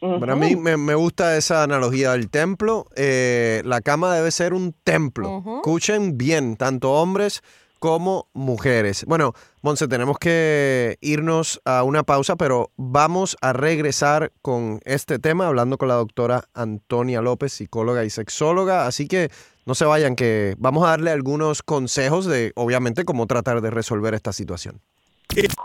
Para 0.00 0.36
mí 0.36 0.56
me, 0.56 0.94
gusta 0.94 1.36
esa 1.36 1.64
analogía 1.64 2.12
del 2.12 2.30
templo. 2.30 2.86
Eh, 2.96 3.60
la 3.66 3.82
cama 3.82 4.14
debe 4.14 4.30
ser 4.30 4.54
un 4.54 4.72
templo. 4.72 5.42
Escuchen 5.58 6.16
bien, 6.16 6.56
tanto 6.56 6.92
hombres 6.92 7.42
como 7.78 8.28
mujeres. 8.32 9.04
Bueno, 9.06 9.34
Monse, 9.62 9.88
tenemos 9.88 10.18
que 10.18 10.98
irnos 11.00 11.60
a 11.64 11.82
una 11.82 12.02
pausa, 12.02 12.36
pero 12.36 12.70
vamos 12.76 13.36
a 13.40 13.52
regresar 13.52 14.32
con 14.42 14.80
este 14.84 15.18
tema 15.18 15.46
hablando 15.46 15.78
con 15.78 15.88
la 15.88 15.94
doctora 15.94 16.44
Antonia 16.54 17.20
López, 17.20 17.52
psicóloga 17.52 18.04
y 18.04 18.10
sexóloga. 18.10 18.86
Así 18.86 19.08
que 19.08 19.30
no 19.64 19.74
se 19.74 19.84
vayan, 19.84 20.16
que 20.16 20.54
vamos 20.58 20.84
a 20.84 20.90
darle 20.90 21.10
algunos 21.10 21.62
consejos 21.62 22.26
de, 22.26 22.52
obviamente, 22.54 23.04
cómo 23.04 23.26
tratar 23.26 23.60
de 23.60 23.70
resolver 23.70 24.14
esta 24.14 24.32
situación. 24.32 24.80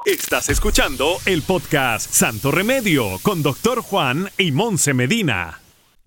Estás 0.05 0.49
escuchando 0.49 1.17
el 1.25 1.43
podcast 1.43 2.11
Santo 2.11 2.51
Remedio 2.51 3.19
con 3.21 3.43
Doctor 3.43 3.81
Juan 3.81 4.29
y 4.37 4.51
Monse 4.51 4.93
Medina 4.93 5.60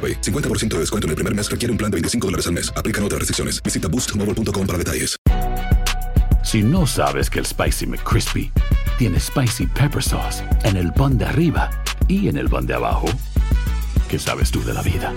50% 0.00 0.68
de 0.68 0.78
descuento 0.78 1.06
en 1.06 1.10
el 1.10 1.16
primer 1.16 1.34
mes 1.34 1.50
requiere 1.50 1.70
un 1.70 1.78
plan 1.78 1.90
de 1.90 1.96
25 1.96 2.26
dólares 2.26 2.46
al 2.46 2.54
mes. 2.54 2.72
Aplican 2.74 3.04
otras 3.04 3.18
restricciones. 3.18 3.62
Visita 3.62 3.88
boostmobile.com 3.88 4.66
para 4.66 4.78
detalles. 4.78 5.16
Si 6.42 6.62
no 6.62 6.86
sabes 6.86 7.28
que 7.28 7.38
el 7.38 7.46
Spicy 7.46 7.86
McCrispy 7.86 8.50
tiene 8.98 9.20
Spicy 9.20 9.66
Pepper 9.66 10.02
Sauce 10.02 10.42
en 10.64 10.76
el 10.76 10.92
pan 10.92 11.18
de 11.18 11.26
arriba 11.26 11.70
y 12.08 12.28
en 12.28 12.36
el 12.38 12.48
pan 12.48 12.66
de 12.66 12.74
abajo, 12.74 13.06
¿qué 14.08 14.18
sabes 14.18 14.50
tú 14.50 14.62
de 14.64 14.74
la 14.74 14.82
vida? 14.82 15.12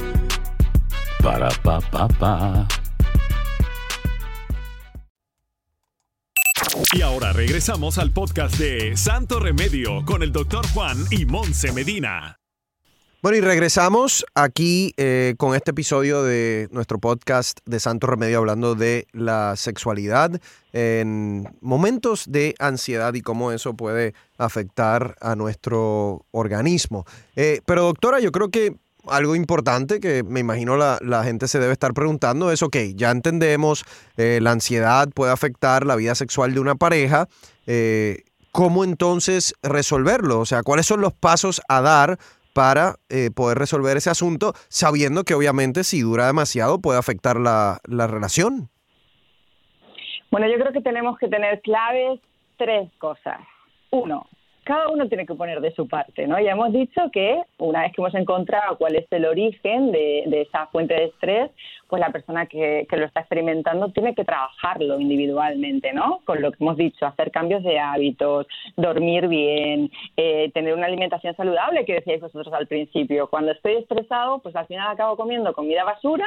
Para, 1.21 1.49
pa, 1.49 1.79
pa, 1.79 2.07
pa. 2.07 2.67
Y 6.93 7.01
ahora 7.01 7.33
regresamos 7.33 7.97
al 7.97 8.11
podcast 8.11 8.57
de 8.57 8.95
Santo 8.97 9.39
Remedio 9.39 10.05
con 10.05 10.23
el 10.23 10.31
doctor 10.31 10.67
Juan 10.67 10.97
y 11.09 11.25
Monse 11.25 11.71
Medina. 11.71 12.42
Bueno, 13.23 13.37
y 13.37 13.39
regresamos 13.41 14.25
aquí 14.35 14.93
eh, 14.97 15.35
con 15.37 15.55
este 15.55 15.71
episodio 15.71 16.23
de 16.23 16.67
nuestro 16.71 16.99
podcast 16.99 17.57
de 17.65 17.79
Santo 17.79 18.05
Remedio 18.05 18.39
hablando 18.39 18.75
de 18.75 19.07
la 19.13 19.55
sexualidad 19.55 20.41
en 20.73 21.47
momentos 21.61 22.25
de 22.27 22.53
ansiedad 22.59 23.13
y 23.13 23.21
cómo 23.21 23.53
eso 23.53 23.75
puede 23.75 24.13
afectar 24.37 25.15
a 25.21 25.37
nuestro 25.37 26.25
organismo. 26.31 27.05
Eh, 27.37 27.61
pero 27.65 27.83
doctora, 27.83 28.19
yo 28.19 28.33
creo 28.33 28.49
que 28.49 28.75
algo 29.07 29.37
importante 29.37 30.01
que 30.01 30.23
me 30.23 30.41
imagino 30.41 30.75
la, 30.75 31.23
gente 31.23 31.47
se 31.47 31.59
debe 31.59 31.71
estar 31.71 31.93
preguntando 31.93 32.51
es, 32.51 32.61
ok, 32.61 32.75
ya 32.93 33.09
entendemos, 33.09 33.85
eh, 34.17 34.39
la 34.41 34.51
ansiedad 34.51 35.07
puede 35.07 35.31
afectar 35.31 35.85
la 35.85 35.95
vida 35.95 36.13
sexual 36.15 36.53
de 36.53 36.59
una 36.59 36.75
pareja. 36.75 37.29
¿Cómo 38.51 38.83
entonces 38.83 39.55
resolverlo? 39.63 40.41
O 40.41 40.45
sea, 40.45 40.61
¿cuáles 40.61 40.85
son 40.85 40.99
los 40.99 41.13
pasos 41.13 41.61
a 41.69 41.79
dar 41.79 42.19
para 42.53 42.95
eh, 43.09 43.29
poder 43.35 43.57
resolver 43.57 43.97
ese 43.97 44.09
asunto, 44.09 44.53
sabiendo 44.69 45.23
que 45.23 45.33
obviamente 45.33 45.83
si 45.83 46.01
dura 46.01 46.27
demasiado 46.27 46.79
puede 46.79 46.99
afectar 46.99 47.37
la, 47.37 47.79
la 47.85 48.07
relación. 48.07 48.69
Bueno, 50.31 50.47
yo 50.47 50.57
creo 50.59 50.71
que 50.71 50.81
tenemos 50.81 51.17
que 51.17 51.27
tener 51.27 51.61
claves 51.61 52.19
tres 52.57 52.89
cosas. 52.99 53.39
Uno, 53.91 54.25
cada 54.63 54.89
uno 54.89 55.07
tiene 55.07 55.25
que 55.25 55.35
poner 55.35 55.61
de 55.61 55.73
su 55.73 55.87
parte, 55.87 56.25
¿no? 56.25 56.39
Ya 56.39 56.51
hemos 56.51 56.71
dicho 56.71 57.01
que 57.11 57.41
una 57.57 57.81
vez 57.81 57.93
que 57.93 58.01
hemos 58.01 58.15
encontrado 58.15 58.77
cuál 58.77 58.95
es 58.95 59.05
el 59.11 59.25
origen 59.25 59.91
de, 59.91 60.23
de 60.27 60.41
esa 60.41 60.67
fuente 60.67 60.93
de 60.93 61.05
estrés, 61.05 61.51
pues 61.93 62.01
la 62.01 62.09
persona 62.09 62.47
que, 62.47 62.87
que, 62.89 62.97
lo 62.97 63.05
está 63.05 63.19
experimentando 63.19 63.89
tiene 63.89 64.15
que 64.15 64.25
trabajarlo 64.25 64.99
individualmente, 64.99 65.93
¿no? 65.93 66.21
Con 66.25 66.41
lo 66.41 66.51
que 66.51 66.57
hemos 66.59 66.75
dicho, 66.75 67.05
hacer 67.05 67.29
cambios 67.29 67.61
de 67.61 67.77
hábitos, 67.77 68.47
dormir 68.75 69.27
bien, 69.27 69.91
eh, 70.17 70.49
tener 70.55 70.73
una 70.73 70.87
alimentación 70.87 71.35
saludable, 71.35 71.85
que 71.85 71.93
decíais 71.93 72.19
vosotros 72.19 72.51
al 72.51 72.65
principio. 72.65 73.27
Cuando 73.27 73.51
estoy 73.51 73.75
estresado, 73.75 74.39
pues 74.39 74.55
al 74.55 74.65
final 74.65 74.89
acabo 74.89 75.15
comiendo 75.15 75.53
comida 75.53 75.83
basura 75.83 76.25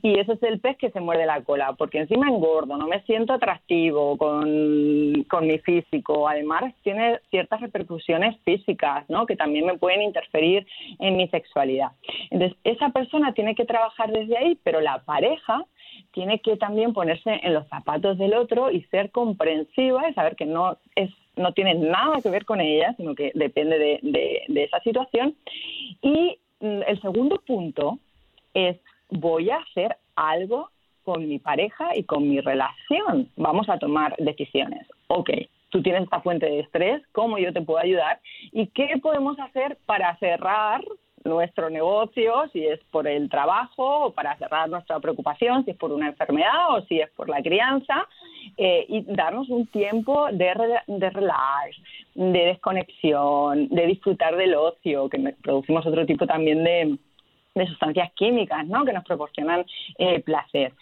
y 0.00 0.16
ese 0.16 0.34
es 0.34 0.42
el 0.44 0.60
pez 0.60 0.76
que 0.76 0.92
se 0.92 1.00
muerde 1.00 1.26
la 1.26 1.42
cola, 1.42 1.72
porque 1.72 1.98
encima 1.98 2.28
engordo, 2.28 2.76
no 2.76 2.86
me 2.86 3.02
siento 3.02 3.32
atractivo 3.32 4.16
con, 4.16 5.24
con 5.28 5.44
mi 5.44 5.58
físico. 5.58 6.28
Además, 6.28 6.72
tiene 6.84 7.18
ciertas 7.30 7.60
repercusiones 7.60 8.38
físicas, 8.44 9.10
¿no? 9.10 9.26
Que 9.26 9.34
también 9.34 9.66
me 9.66 9.76
pueden 9.76 10.02
interferir 10.02 10.68
en 11.00 11.16
mi 11.16 11.26
sexualidad. 11.30 11.90
Entonces, 12.30 12.56
esa 12.62 12.90
persona 12.90 13.34
tiene 13.34 13.56
que 13.56 13.64
trabajar 13.64 14.12
desde 14.12 14.38
ahí, 14.38 14.56
pero 14.62 14.80
la 14.80 14.99
pareja 15.00 15.64
tiene 16.12 16.40
que 16.40 16.56
también 16.56 16.92
ponerse 16.92 17.40
en 17.42 17.54
los 17.54 17.66
zapatos 17.68 18.18
del 18.18 18.34
otro 18.34 18.70
y 18.70 18.82
ser 18.84 19.10
comprensiva 19.10 20.08
y 20.08 20.14
saber 20.14 20.36
que 20.36 20.46
no 20.46 20.78
es 20.94 21.10
no 21.36 21.52
tiene 21.52 21.74
nada 21.74 22.20
que 22.20 22.28
ver 22.28 22.44
con 22.44 22.60
ella, 22.60 22.92
sino 22.96 23.14
que 23.14 23.32
depende 23.34 23.78
de, 23.78 24.44
de 24.46 24.64
esa 24.64 24.80
situación. 24.80 25.34
Y 26.02 26.38
mm, 26.60 26.82
el 26.86 27.00
segundo 27.00 27.40
punto 27.46 27.98
es 28.52 28.76
voy 29.10 29.50
a 29.50 29.58
hacer 29.58 29.96
algo 30.16 30.70
con 31.02 31.28
mi 31.28 31.38
pareja 31.38 31.96
y 31.96 32.04
con 32.04 32.28
mi 32.28 32.40
relación. 32.40 33.28
Vamos 33.36 33.68
a 33.68 33.78
tomar 33.78 34.14
decisiones. 34.18 34.86
Ok, 35.08 35.30
tú 35.70 35.82
tienes 35.82 36.02
esta 36.02 36.20
fuente 36.20 36.46
de 36.46 36.60
estrés, 36.60 37.02
¿cómo 37.12 37.38
yo 37.38 37.52
te 37.52 37.62
puedo 37.62 37.78
ayudar? 37.78 38.20
¿Y 38.52 38.66
qué 38.68 38.98
podemos 39.02 39.38
hacer 39.38 39.78
para 39.86 40.16
cerrar 40.18 40.82
nuestro 41.24 41.68
negocio, 41.68 42.48
si 42.52 42.66
es 42.66 42.80
por 42.90 43.06
el 43.06 43.28
trabajo 43.28 44.06
o 44.06 44.12
para 44.12 44.36
cerrar 44.38 44.68
nuestra 44.68 44.98
preocupación, 45.00 45.64
si 45.64 45.72
es 45.72 45.76
por 45.76 45.92
una 45.92 46.08
enfermedad 46.08 46.76
o 46.76 46.82
si 46.86 47.00
es 47.00 47.10
por 47.10 47.28
la 47.28 47.42
crianza, 47.42 48.06
eh, 48.56 48.86
y 48.88 49.02
darnos 49.02 49.48
un 49.50 49.66
tiempo 49.66 50.28
de, 50.32 50.52
de 50.86 51.10
relax, 51.10 51.76
de 52.14 52.46
desconexión, 52.46 53.68
de 53.68 53.86
disfrutar 53.86 54.36
del 54.36 54.54
ocio, 54.54 55.08
que 55.08 55.34
producimos 55.42 55.86
otro 55.86 56.06
tipo 56.06 56.26
también 56.26 56.64
de, 56.64 56.98
de 57.54 57.66
sustancias 57.66 58.12
químicas 58.12 58.66
¿no? 58.66 58.84
que 58.84 58.92
nos 58.92 59.04
proporcionan 59.04 59.64
eh, 59.98 60.20
placer. 60.20 60.72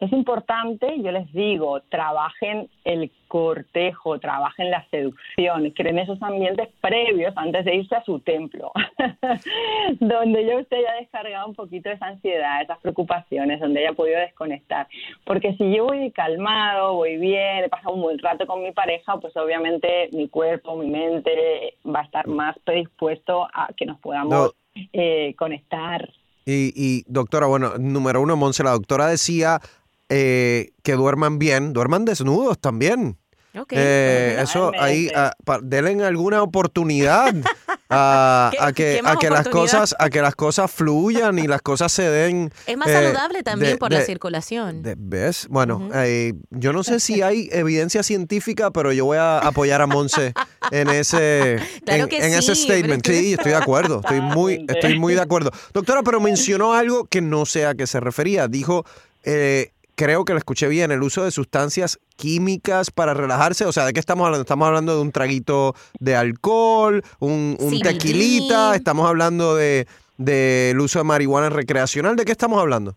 Es 0.00 0.12
importante, 0.12 1.00
yo 1.00 1.12
les 1.12 1.30
digo, 1.32 1.80
trabajen 1.82 2.68
el 2.84 3.10
cortejo, 3.28 4.18
trabajen 4.18 4.70
la 4.70 4.86
seducción, 4.90 5.70
creen 5.70 5.98
esos 5.98 6.22
ambientes 6.22 6.68
previos 6.80 7.32
antes 7.36 7.64
de 7.64 7.76
irse 7.76 7.96
a 7.96 8.04
su 8.04 8.20
templo, 8.20 8.72
donde 10.00 10.46
ya 10.46 10.58
usted 10.58 10.78
haya 10.78 10.94
descargado 11.00 11.48
un 11.48 11.54
poquito 11.54 11.90
esa 11.90 12.06
ansiedad, 12.06 12.62
esas 12.62 12.78
preocupaciones, 12.80 13.60
donde 13.60 13.80
haya 13.80 13.92
podido 13.92 14.18
desconectar. 14.18 14.88
Porque 15.24 15.54
si 15.54 15.74
yo 15.74 15.86
voy 15.86 16.10
calmado, 16.12 16.94
voy 16.94 17.16
bien, 17.16 17.64
he 17.64 17.68
pasado 17.68 17.94
un 17.94 18.02
buen 18.02 18.18
rato 18.18 18.46
con 18.46 18.62
mi 18.62 18.72
pareja, 18.72 19.18
pues 19.18 19.36
obviamente 19.36 20.08
mi 20.12 20.28
cuerpo, 20.28 20.76
mi 20.76 20.90
mente 20.90 21.74
va 21.86 22.00
a 22.00 22.04
estar 22.04 22.26
más 22.26 22.58
predispuesto 22.60 23.48
a 23.52 23.68
que 23.76 23.86
nos 23.86 23.98
podamos 24.00 24.54
eh, 24.92 25.34
conectar 25.38 26.08
Y, 26.46 26.72
y 26.74 27.04
doctora, 27.06 27.46
bueno, 27.46 27.78
número 27.78 28.20
uno, 28.20 28.36
Monse, 28.36 28.64
la 28.64 28.72
doctora 28.72 29.06
decía 29.06 29.60
eh, 30.08 30.72
que 30.82 30.92
duerman 30.92 31.38
bien, 31.38 31.72
duerman 31.72 32.04
desnudos 32.04 32.58
también. 32.58 33.16
Okay. 33.56 33.78
Eh, 33.80 34.38
eso 34.42 34.72
ahí, 34.80 35.08
uh, 35.14 35.52
denle 35.62 36.04
alguna 36.04 36.42
oportunidad 36.42 37.32
a, 37.88 38.50
a 38.58 38.72
que, 38.72 39.00
a 39.04 39.16
que 39.16 39.30
las 39.30 39.48
cosas 39.48 39.94
a 39.98 40.10
que 40.10 40.20
las 40.20 40.34
cosas 40.34 40.70
fluyan 40.72 41.38
y 41.38 41.46
las 41.46 41.62
cosas 41.62 41.92
se 41.92 42.08
den. 42.10 42.52
Es 42.66 42.76
más 42.76 42.88
eh, 42.88 42.92
saludable 42.92 43.44
también 43.44 43.72
de, 43.72 43.78
por 43.78 43.90
de, 43.92 43.98
la 43.98 44.04
circulación. 44.04 44.82
De, 44.82 44.96
¿Ves? 44.98 45.46
Bueno, 45.50 45.76
uh 45.76 45.88
-huh. 45.88 46.02
eh, 46.04 46.34
yo 46.50 46.72
no 46.72 46.82
sé 46.82 46.98
si 46.98 47.22
hay 47.22 47.48
evidencia 47.52 48.02
científica, 48.02 48.72
pero 48.72 48.92
yo 48.92 49.04
voy 49.04 49.18
a 49.18 49.38
apoyar 49.38 49.80
a 49.82 49.86
Monse 49.86 50.34
en 50.72 50.88
ese 50.88 51.58
claro 51.84 52.04
en, 52.04 52.08
que 52.08 52.16
en 52.16 52.32
sí, 52.32 52.38
ese 52.38 52.54
statement. 52.56 53.04
pero- 53.04 53.18
Sí, 53.18 53.34
estoy 53.34 53.52
de 53.52 53.58
acuerdo. 53.58 54.00
Estoy 54.00 54.20
muy 54.20 54.64
estoy 54.68 54.98
muy 54.98 55.14
de 55.14 55.20
acuerdo. 55.20 55.52
Doctora, 55.72 56.02
pero 56.02 56.20
mencionó 56.20 56.74
algo 56.74 57.04
que 57.04 57.20
no 57.20 57.46
sé 57.46 57.66
a 57.66 57.74
qué 57.74 57.86
se 57.86 58.00
refería. 58.00 58.48
Dijo 58.48 58.84
eh, 59.24 59.70
creo 59.94 60.24
que 60.24 60.32
lo 60.32 60.38
escuché 60.38 60.68
bien, 60.68 60.90
el 60.90 61.02
uso 61.02 61.24
de 61.24 61.30
sustancias 61.30 61.98
químicas 62.16 62.90
para 62.90 63.14
relajarse. 63.14 63.64
O 63.64 63.72
sea, 63.72 63.86
¿de 63.86 63.92
qué 63.92 64.00
estamos 64.00 64.24
hablando? 64.26 64.42
Estamos 64.42 64.66
hablando 64.66 64.96
de 64.96 65.02
un 65.02 65.12
traguito 65.12 65.74
de 66.00 66.16
alcohol, 66.16 67.02
un, 67.20 67.56
tequilita, 67.82 68.74
estamos 68.74 69.08
hablando 69.08 69.54
de 69.54 69.86
del 70.16 70.78
uso 70.80 71.00
de 71.00 71.04
marihuana 71.04 71.50
recreacional. 71.50 72.16
¿De 72.16 72.24
qué 72.24 72.32
estamos 72.32 72.60
hablando? 72.60 72.96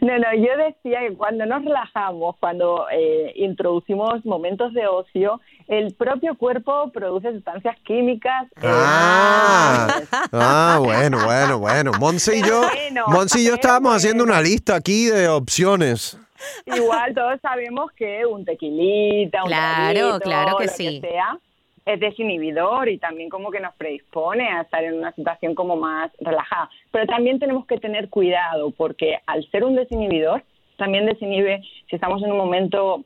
No, 0.00 0.18
no, 0.18 0.34
yo 0.34 0.56
decía 0.56 1.00
que 1.00 1.14
cuando 1.14 1.46
nos 1.46 1.64
relajamos, 1.64 2.36
cuando 2.38 2.86
eh, 2.90 3.32
introducimos 3.36 4.24
momentos 4.24 4.72
de 4.72 4.86
ocio, 4.86 5.40
el 5.68 5.94
propio 5.94 6.36
cuerpo 6.36 6.90
produce 6.92 7.32
sustancias 7.32 7.76
químicas. 7.84 8.46
Ah, 8.62 10.00
ah, 10.32 10.80
bueno, 10.82 11.18
bueno, 11.24 11.58
bueno. 11.58 11.92
Monse 11.98 12.38
y 12.38 12.42
yo, 12.42 12.60
Bueno, 12.60 13.04
Monse 13.08 13.40
y 13.40 13.46
yo 13.46 13.54
estábamos 13.54 13.94
haciendo 13.94 14.24
una 14.24 14.40
lista 14.40 14.76
aquí 14.76 15.06
de 15.06 15.28
opciones. 15.28 16.18
Igual 16.66 17.14
todos 17.14 17.40
sabemos 17.40 17.90
que 17.92 18.26
un 18.26 18.44
tequilita, 18.44 19.42
un 19.42 19.48
Claro, 19.48 20.20
claro 20.20 20.56
que 20.58 20.66
lo 20.66 20.72
sí. 20.72 21.00
sea, 21.00 21.38
es 21.86 22.00
desinhibidor 22.00 22.88
y 22.88 22.98
también 22.98 23.30
como 23.30 23.50
que 23.50 23.60
nos 23.60 23.74
predispone 23.76 24.48
a 24.48 24.62
estar 24.62 24.82
en 24.84 24.94
una 24.98 25.12
situación 25.12 25.54
como 25.54 25.76
más 25.76 26.10
relajada. 26.20 26.68
Pero 26.90 27.06
también 27.06 27.38
tenemos 27.38 27.64
que 27.66 27.78
tener 27.78 28.08
cuidado 28.10 28.72
porque 28.72 29.18
al 29.26 29.48
ser 29.50 29.64
un 29.64 29.76
desinhibidor, 29.76 30.42
también 30.76 31.06
desinhibe 31.06 31.62
si 31.88 31.96
estamos 31.96 32.22
en 32.22 32.32
un 32.32 32.38
momento 32.38 33.04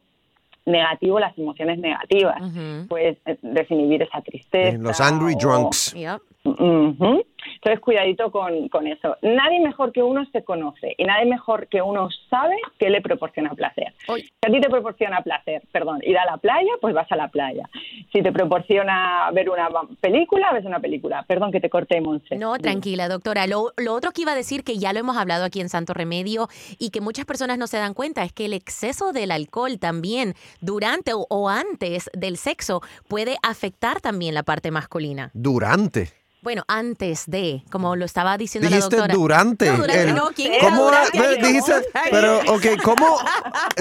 negativo 0.67 1.21
las 1.21 1.37
emociones 1.39 1.79
negativas. 1.79 2.41
Ujú. 2.41 2.87
Pues 2.89 3.19
desinhibir 3.43 4.03
esa 4.03 4.21
tristeza. 4.23 4.79
Los 4.79 5.01
angry 5.01 5.35
o- 5.35 5.39
drunks. 5.39 5.95
Yep. 5.95 6.21
Ujú. 6.43 7.25
Entonces, 7.55 7.81
cuidadito 7.81 8.31
con, 8.31 8.69
con 8.69 8.87
eso. 8.87 9.17
Nadie 9.23 9.61
mejor 9.61 9.93
que 9.93 10.03
uno 10.03 10.25
se 10.33 10.43
conoce 10.43 10.95
y 10.97 11.05
nadie 11.05 11.27
mejor 11.27 11.69
que 11.69 11.83
uno 11.83 12.09
sabe 12.29 12.57
que 12.79 12.89
le 12.89 13.03
proporciona 13.03 13.51
placer. 13.51 13.93
Oy. 14.09 14.23
Si 14.23 14.49
a 14.49 14.53
ti 14.53 14.61
te 14.61 14.71
proporciona 14.71 15.21
placer, 15.23 15.63
perdón, 15.73 16.01
ir 16.03 16.17
a 16.17 16.25
la 16.25 16.39
playa, 16.39 16.71
pues 16.81 16.95
vas 16.95 17.11
a 17.13 17.17
la 17.17 17.29
playa. 17.29 17.69
Si 18.13 18.23
te 18.23 18.33
proporciona 18.33 19.31
ver 19.33 19.51
una 19.51 19.69
película, 20.01 20.53
ves 20.53 20.65
una 20.65 20.81
película. 20.81 21.25
Perdón 21.25 21.53
que 21.53 21.61
te 21.61 21.69
corté, 21.69 22.01
Monse. 22.01 22.37
No, 22.37 22.57
tranquila, 22.59 23.09
doctora. 23.09 23.47
Lo, 23.47 23.73
lo 23.77 23.95
otro 23.95 24.13
que 24.13 24.23
iba 24.23 24.33
a 24.33 24.37
decir, 24.37 24.65
que 24.65 24.79
ya 24.79 24.93
lo 24.93 25.01
hemos 25.01 25.17
hablado 25.17 25.45
aquí 25.45 25.61
en 25.61 25.69
Santo 25.69 25.93
Remedio 25.93 26.49
y 26.79 26.91
que 26.91 27.01
muchas 27.01 27.27
personas 27.27 27.59
no 27.59 27.67
se 27.67 27.77
dan 27.77 27.95
cuenta, 27.95 28.23
es 28.25 28.33
que 28.33 28.47
el 28.47 28.55
exceso 28.55 29.13
del 29.13 29.31
alcohol 29.31 29.79
también 29.79 30.35
durante 30.61 31.13
o, 31.13 31.27
o 31.29 31.49
antes 31.49 32.11
del 32.15 32.39
sexo 32.39 32.81
puede 33.09 33.37
afectar 33.43 34.01
también 34.01 34.35
la 34.35 34.43
parte 34.43 34.71
masculina. 34.71 35.31
Durante. 35.35 36.09
Bueno, 36.43 36.65
antes 36.69 37.25
de, 37.27 37.63
como 37.71 37.97
lo 37.97 38.05
estaba 38.07 38.39
diciendo 38.39 38.69
Dijiste 38.69 38.97
la 38.97 39.03
doctora. 39.03 39.15
durante. 39.15 39.67
No, 39.71 39.77
durante 39.77 40.03
el- 40.03 40.15
no, 40.15 40.31
¿quién 40.35 40.55
era 40.55 40.65
¿Cómo 40.71 40.85
durante? 40.85 41.21
ve- 41.21 41.37
dijiste? 41.37 41.73
Pero, 42.11 42.39
ok, 42.49 42.67
¿cómo 42.83 43.19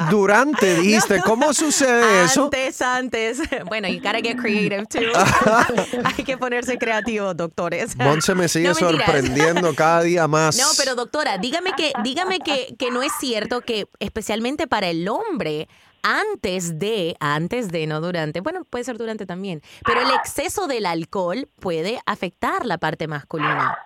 durante 0.09 0.75
dijiste? 0.81 1.21
¿Cómo 1.21 1.53
sucede 1.53 2.25
eso? 2.25 2.45
Antes, 2.45 2.81
antes. 2.81 3.39
Bueno, 3.67 3.87
you 3.87 3.97
gotta 4.01 4.19
get 4.21 4.37
creative 4.37 4.85
too. 4.87 4.99
Hay 6.03 6.23
que 6.23 6.37
ponerse 6.37 6.77
creativos, 6.77 7.35
doctores. 7.37 7.95
Monse 7.97 8.35
me 8.35 8.47
sigue 8.47 8.73
sorprendiendo 8.73 9.73
cada 9.75 10.01
día 10.01 10.27
más. 10.27 10.57
No, 10.57 10.65
pero 10.77 10.95
doctora, 10.95 11.37
dígame 11.37 11.71
que, 11.77 11.91
dígame 12.03 12.39
que, 12.39 12.75
que 12.77 12.91
no 12.91 13.01
es 13.03 13.11
cierto 13.19 13.61
que 13.61 13.87
especialmente 13.99 14.67
para 14.67 14.87
el 14.87 15.07
hombre, 15.07 15.67
antes 16.03 16.79
de, 16.79 17.15
antes 17.19 17.69
de, 17.69 17.87
no 17.87 18.01
durante, 18.01 18.41
bueno, 18.41 18.63
puede 18.69 18.83
ser 18.83 18.97
durante 18.97 19.25
también, 19.25 19.61
pero 19.85 20.01
el 20.01 20.11
exceso 20.11 20.67
del 20.67 20.85
alcohol 20.85 21.47
puede 21.59 21.99
afectar 22.05 22.65
la 22.65 22.77
parte 22.77 23.07
masculina. 23.07 23.77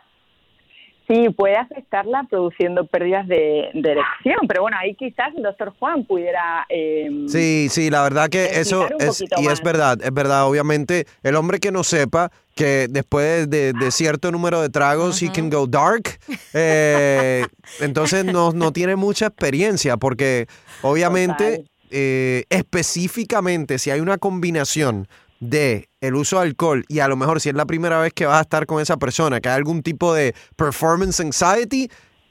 Sí, 1.05 1.29
puede 1.35 1.57
afectarla 1.57 2.25
produciendo 2.29 2.87
pérdidas 2.87 3.27
de, 3.27 3.69
de 3.73 3.91
erección. 3.91 4.47
Pero 4.47 4.61
bueno, 4.61 4.77
ahí 4.79 4.95
quizás 4.95 5.35
el 5.35 5.43
doctor 5.43 5.73
Juan 5.77 6.05
pudiera... 6.05 6.65
eh, 6.69 7.25
Sí, 7.27 7.67
sí, 7.69 7.89
la 7.89 8.03
verdad 8.03 8.29
que 8.29 8.45
eso 8.45 8.87
es, 8.99 9.21
y 9.21 9.47
es 9.47 9.61
verdad, 9.61 9.97
es 10.01 10.13
verdad, 10.13 10.47
obviamente, 10.47 11.05
el 11.21 11.35
hombre 11.35 11.59
que 11.59 11.73
no 11.73 11.83
sepa 11.83 12.31
que 12.55 12.87
después 12.89 13.49
de, 13.49 13.73
de 13.73 13.91
cierto 13.91 14.31
número 14.31 14.61
de 14.61 14.69
tragos 14.69 15.21
he 15.21 15.29
can 15.29 15.49
go 15.49 15.67
dark, 15.67 16.03
eh, 16.53 17.45
entonces 17.81 18.23
no, 18.23 18.51
no 18.53 18.71
tiene 18.71 18.95
mucha 18.95 19.25
experiencia 19.25 19.97
porque 19.97 20.47
obviamente, 20.83 21.57
Total. 21.57 21.69
Eh, 21.93 22.43
específicamente, 22.49 23.79
si 23.79 23.91
hay 23.91 23.99
una 24.01 24.17
combinación 24.17 25.07
de 25.39 25.89
el 26.01 26.15
uso 26.15 26.37
de 26.37 26.43
alcohol 26.43 26.85
y 26.87 26.99
a 26.99 27.07
lo 27.07 27.15
mejor 27.17 27.39
si 27.41 27.49
es 27.49 27.55
la 27.55 27.65
primera 27.65 27.99
vez 27.99 28.13
que 28.13 28.25
vas 28.25 28.39
a 28.39 28.41
estar 28.41 28.65
con 28.65 28.81
esa 28.81 28.97
persona, 28.97 29.39
que 29.41 29.49
hay 29.49 29.55
algún 29.55 29.83
tipo 29.83 30.13
de 30.13 30.33
performance 30.55 31.19
anxiety, 31.19 31.89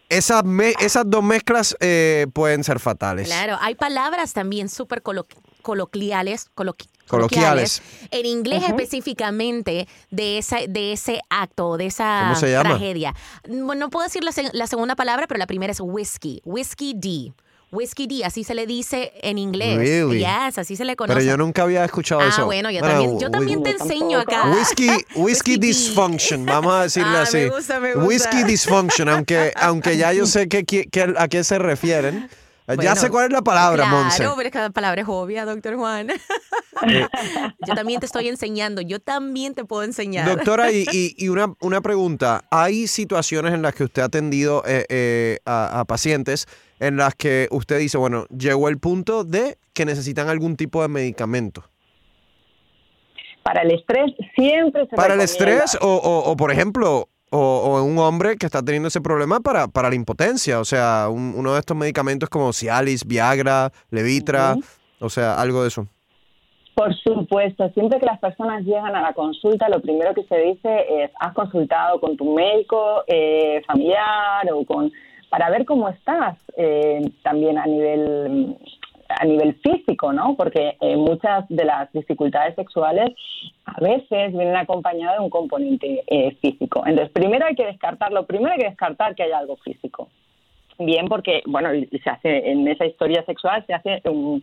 esas, 0.09 0.45
me- 0.45 0.75
esas 0.81 1.05
dos 1.07 1.23
mezclas 1.23 1.77
eh, 1.81 2.27
pueden 2.33 2.65
ser 2.65 2.79
fatales. 2.81 3.27
Claro, 3.29 3.57
hay 3.61 3.75
palabras 3.75 4.33
también 4.35 4.69
súper 4.69 5.03
colo- 5.03 5.27
coloquiales, 5.63 6.49
coloqui- 6.55 6.89
Coloquiales. 7.07 7.83
en 8.11 8.25
inglés 8.27 8.63
específicamente 8.67 9.87
de 10.11 10.39
esa 10.39 10.59
de 10.69 10.93
ese 10.93 11.21
acto, 11.29 11.77
de 11.77 11.87
esa 11.87 12.21
¿Cómo 12.29 12.37
se 12.37 12.51
llama? 12.51 12.71
tragedia. 12.71 13.15
No, 13.49 13.75
no 13.75 13.91
puedo 13.91 14.05
decir 14.05 14.23
la, 14.25 14.33
la 14.53 14.67
segunda 14.67 14.97
palabra, 14.97 15.27
pero 15.27 15.39
la 15.39 15.47
primera 15.47 15.73
es 15.73 15.81
whiskey, 15.81 16.41
whiskey 16.45 16.95
D. 16.97 17.33
Whiskey 17.73 18.07
D, 18.07 18.23
así 18.25 18.45
se 18.45 18.55
le 18.55 18.67
dice 18.67 19.13
en 19.23 19.39
inglés. 19.39 19.79
Really? 19.79 20.19
Yes, 20.19 20.59
así 20.59 20.77
se 20.77 20.85
le 20.85 20.95
conoce. 20.95 21.15
Pero 21.19 21.27
yo 21.27 21.37
nunca 21.39 21.63
había 21.63 21.83
escuchado 21.85 22.21
ah, 22.21 22.29
eso. 22.29 22.45
bueno, 22.45 22.71
yo 22.71 22.81
Bueno, 22.81 22.95
también, 22.99 23.19
yo 23.21 23.31
también 23.31 23.63
te 23.63 23.71
enseño 23.71 24.21
acá. 24.21 24.45
Whiskey 25.17 25.59
tea. 25.59 25.69
dysfunction, 25.69 26.45
vamos 26.45 26.75
a 26.75 26.83
decirle 26.83 27.09
Ah, 27.17 27.23
así. 27.23 27.39
me 27.39 27.49
gusta, 27.49 27.81
me 27.81 27.95
gusta. 27.95 28.07
Whisky 28.07 28.45
dysfunction, 28.45 29.09
aunque, 29.09 29.53
aunque 29.57 29.97
ya 29.97 30.13
yo 30.13 30.27
sé 30.27 30.49
que- 30.49 30.65
que- 30.65 30.87
a 31.17 31.29
qué 31.29 31.43
se 31.45 31.59
refieren. 31.59 32.29
Ya 32.81 32.95
sé 32.97 33.11
cuál 33.11 33.27
es 33.27 33.33
la 33.33 33.43
palabra, 33.43 33.85
Monse. 33.87 34.19
Claro, 34.19 34.35
pero 34.37 34.47
es 34.49 34.53
que 34.53 34.59
la 34.59 34.71
palabra 34.71 35.03
es 35.03 35.09
obvia, 35.09 35.45
doctor 35.45 35.77
Juan. 35.77 36.09
yo 37.67 37.75
también 37.75 38.01
te 38.01 38.07
estoy 38.07 38.29
enseñando, 38.29 38.81
yo 38.81 39.01
también 39.01 39.55
te 39.55 39.65
puedo 39.65 39.83
enseñar. 39.83 40.27
Doctora, 40.29 40.71
y, 40.73 40.85
y- 40.93 41.15
y 41.19 41.29
una, 41.29 41.55
una 41.61 41.81
pregunta. 41.81 42.45
¿Hay 42.51 42.87
situaciones 42.87 43.53
en 43.55 43.63
las 43.63 43.75
que 43.75 43.85
usted 43.85 44.03
ha 44.03 44.07
atendido 44.07 44.63
eh, 44.67 44.85
eh, 44.89 45.39
a, 45.45 45.81
a 45.81 45.85
pacientes 45.85 46.47
en 46.81 46.97
las 46.97 47.15
que 47.15 47.49
usted 47.51 47.79
dice, 47.79 47.99
bueno, 47.99 48.27
llegó 48.27 48.69
el 48.69 48.79
punto 48.79 49.25
de 49.25 49.59
que 49.73 49.85
necesitan 49.85 50.29
algún 50.29 50.57
tipo 50.57 50.83
de 50.83 50.89
medicamento? 50.89 51.65
Para 53.43 53.63
el 53.63 53.73
estrés 53.73 54.13
siempre 54.37 54.87
se 54.89 54.95
¿Para 54.97 55.15
el 55.15 55.21
estrés 55.21 55.77
o, 55.81 55.87
o- 55.97 56.31
o, 56.31 56.37
por 56.37 56.53
ejemplo, 56.53 57.09
o, 57.33 57.39
o 57.39 57.83
un 57.83 57.99
hombre 57.99 58.37
que 58.37 58.47
está 58.47 58.63
teniendo 58.63 58.89
ese 58.89 59.01
problema 59.01 59.41
para, 59.41 59.67
para 59.67 59.89
la 59.89 59.95
impotencia? 59.97 60.61
O 60.61 60.65
sea, 60.65 61.09
un- 61.11 61.35
uno 61.37 61.55
de 61.55 61.61
estos 61.61 61.77
medicamentos 61.77 62.29
como 62.29 62.53
Cialis, 62.53 63.05
Viagra, 63.07 63.73
Levitra, 63.91 64.55
o 65.01 65.09
sea, 65.09 65.41
algo 65.41 65.63
de 65.63 65.69
eso. 65.69 65.87
Por 66.75 66.95
supuesto, 66.95 67.69
siempre 67.75 67.99
que 68.01 68.07
las 68.07 68.19
personas 68.19 68.65
llegan 68.65 68.95
a 68.97 69.03
la 69.03 69.13
consulta, 69.13 69.69
lo 69.69 69.81
primero 69.83 70.15
que 70.15 70.25
se 70.25 70.37
dice 70.39 71.03
es, 71.05 71.11
has 71.21 71.35
consultado 71.35 72.01
con 72.01 72.17
tu 72.17 72.33
médico 72.35 73.03
eh, 73.07 73.61
familiar 73.67 74.51
o 74.55 74.65
con 74.65 74.91
para 75.29 75.49
ver 75.51 75.65
cómo 75.65 75.89
estás 75.89 76.39
eh, 76.57 77.01
también 77.23 77.59
a 77.59 77.67
nivel 77.67 78.57
a 79.19 79.25
nivel 79.25 79.55
físico, 79.57 80.13
¿no? 80.13 80.37
Porque 80.37 80.77
eh, 80.81 80.97
muchas 80.97 81.45
de 81.49 81.65
las 81.65 81.93
dificultades 81.93 82.55
sexuales 82.55 83.11
a 83.65 83.81
veces 83.81 84.33
vienen 84.33 84.57
acompañadas 84.57 85.19
de 85.19 85.25
un 85.25 85.31
componente 85.31 86.03
eh, 86.07 86.37
físico. 86.41 86.83
Entonces, 86.87 87.13
primero 87.13 87.47
hay 87.47 87.55
que 87.55 87.67
descartarlo, 87.67 88.27
primero 88.27 88.53
hay 88.53 88.59
que 88.59 88.69
descartar 88.69 89.15
que 89.15 89.25
haya 89.25 89.39
algo 89.39 89.57
físico. 89.57 90.09
Bien, 90.79 91.07
porque, 91.07 91.43
bueno, 91.47 91.69
se 91.73 92.11
hace 92.11 92.51
en 92.51 92.67
esa 92.67 92.87
historia 92.87 93.25
sexual 93.25 93.65
se 93.67 93.75
hace 93.75 94.03
un, 94.09 94.43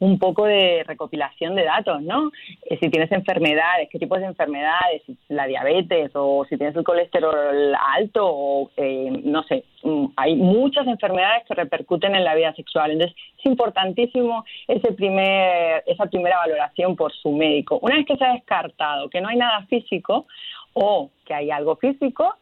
un 0.00 0.18
poco 0.18 0.46
de 0.46 0.82
recopilación 0.86 1.54
de 1.54 1.64
datos, 1.64 2.02
¿no? 2.02 2.30
Eh, 2.64 2.78
si 2.80 2.88
tienes 2.88 3.12
enfermedades, 3.12 3.88
qué 3.90 3.98
tipos 3.98 4.18
de 4.18 4.26
enfermedades, 4.26 5.02
la 5.28 5.46
diabetes 5.46 6.10
o 6.14 6.44
si 6.48 6.56
tienes 6.56 6.74
el 6.74 6.84
colesterol 6.84 7.74
alto 7.74 8.26
o, 8.26 8.70
eh, 8.76 9.10
no 9.24 9.42
sé, 9.44 9.64
mm, 9.82 10.06
hay 10.16 10.36
muchas 10.36 10.86
enfermedades 10.86 11.44
que 11.46 11.54
repercuten 11.54 12.14
en 12.14 12.24
la 12.24 12.34
vida 12.34 12.54
sexual. 12.54 12.92
Entonces, 12.92 13.16
es 13.38 13.46
importantísimo 13.46 14.44
ese 14.66 14.92
primer, 14.92 15.82
esa 15.86 16.06
primera 16.06 16.38
valoración 16.38 16.96
por 16.96 17.12
su 17.12 17.32
médico. 17.32 17.78
Una 17.82 17.96
vez 17.96 18.06
que 18.06 18.16
se 18.16 18.24
ha 18.24 18.32
descartado 18.32 19.10
que 19.10 19.20
no 19.20 19.28
hay 19.28 19.36
nada 19.36 19.66
físico 19.66 20.26
o 20.72 21.10
que 21.26 21.34
hay 21.34 21.50
algo 21.50 21.76
físico, 21.76 22.34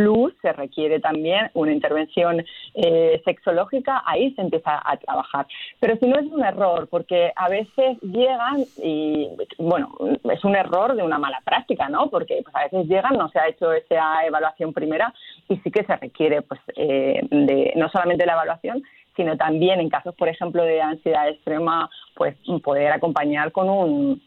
plus 0.00 0.32
se 0.40 0.52
requiere 0.52 0.98
también 0.98 1.50
una 1.52 1.72
intervención 1.72 2.42
eh, 2.74 3.20
sexológica, 3.24 4.02
ahí 4.06 4.32
se 4.34 4.40
empieza 4.40 4.80
a 4.82 4.96
trabajar. 4.96 5.46
Pero 5.78 5.96
si 5.96 6.06
no 6.06 6.18
es 6.18 6.26
un 6.32 6.42
error, 6.42 6.88
porque 6.88 7.32
a 7.36 7.48
veces 7.50 7.98
llegan 8.00 8.64
y, 8.82 9.28
bueno, 9.58 9.94
es 10.32 10.42
un 10.42 10.56
error 10.56 10.96
de 10.96 11.02
una 11.02 11.18
mala 11.18 11.42
práctica, 11.44 11.88
¿no? 11.90 12.08
Porque 12.08 12.40
pues, 12.42 12.54
a 12.56 12.62
veces 12.64 12.86
llegan, 12.86 13.18
no 13.18 13.28
se 13.28 13.38
ha 13.38 13.48
hecho 13.48 13.72
esa 13.72 14.24
evaluación 14.24 14.72
primera 14.72 15.12
y 15.48 15.56
sí 15.58 15.70
que 15.70 15.84
se 15.84 15.96
requiere, 15.96 16.40
pues, 16.40 16.60
eh, 16.76 17.20
de, 17.30 17.74
no 17.76 17.90
solamente 17.90 18.24
la 18.24 18.34
evaluación, 18.34 18.82
sino 19.16 19.36
también 19.36 19.80
en 19.80 19.90
casos, 19.90 20.14
por 20.14 20.28
ejemplo, 20.28 20.62
de 20.62 20.80
ansiedad 20.80 21.28
extrema, 21.28 21.90
pues 22.14 22.36
poder 22.62 22.92
acompañar 22.92 23.52
con 23.52 23.68
un 23.68 24.22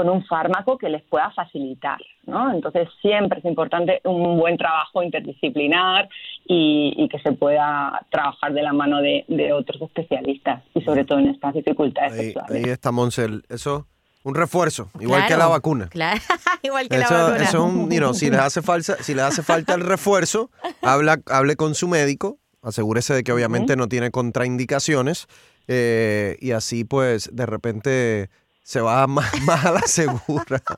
con 0.00 0.08
un 0.08 0.24
fármaco 0.24 0.78
que 0.78 0.88
les 0.88 1.02
pueda 1.02 1.30
facilitar, 1.32 1.98
¿no? 2.24 2.50
Entonces 2.50 2.88
siempre 3.02 3.40
es 3.40 3.44
importante 3.44 4.00
un 4.04 4.38
buen 4.38 4.56
trabajo 4.56 5.02
interdisciplinar 5.02 6.08
y, 6.46 7.06
que 7.10 7.18
se 7.18 7.32
pueda 7.32 8.00
trabajar 8.10 8.54
de 8.54 8.62
la 8.62 8.72
mano 8.72 9.02
de, 9.02 9.52
otros 9.52 9.82
especialistas 9.82 10.62
y 10.74 10.80
sobre 10.80 11.04
todo 11.04 11.18
en 11.18 11.28
estas 11.28 11.52
dificultades 11.52 12.12
ahí, 12.12 12.18
sexuales. 12.26 12.64
Ahí 12.64 12.70
está 12.70 12.92
Monsel, 12.92 13.42
eso 13.50 13.88
un 14.22 14.34
refuerzo, 14.34 14.88
igual 15.00 15.26
que 15.26 15.36
la 15.36 15.48
vacuna. 15.48 15.88
Claro, 15.88 16.18
igual 16.62 16.88
que 16.88 16.96
la 16.96 17.10
vacuna. 17.10 17.44
Eso 17.44 17.62
un, 17.62 18.14
si 18.14 18.30
les 18.30 18.40
hace 18.40 18.62
falta, 18.62 18.96
si 19.02 19.12
les 19.12 19.24
hace 19.24 19.42
falta 19.42 19.74
el 19.74 19.82
refuerzo, 19.82 20.50
habla, 20.80 21.20
hable 21.26 21.56
con 21.56 21.74
su 21.74 21.88
médico, 21.88 22.38
asegúrese 22.62 23.12
de 23.12 23.22
que 23.22 23.32
obviamente 23.32 23.76
no 23.76 23.86
tiene 23.86 24.10
contraindicaciones 24.10 25.26
eh, 25.68 26.38
y 26.40 26.52
así 26.52 26.84
pues 26.84 27.28
de 27.36 27.44
repente 27.44 28.30
se 28.70 28.80
va 28.80 29.04
más, 29.08 29.66
a 29.66 29.72
la 29.72 29.80
segura. 29.80 30.60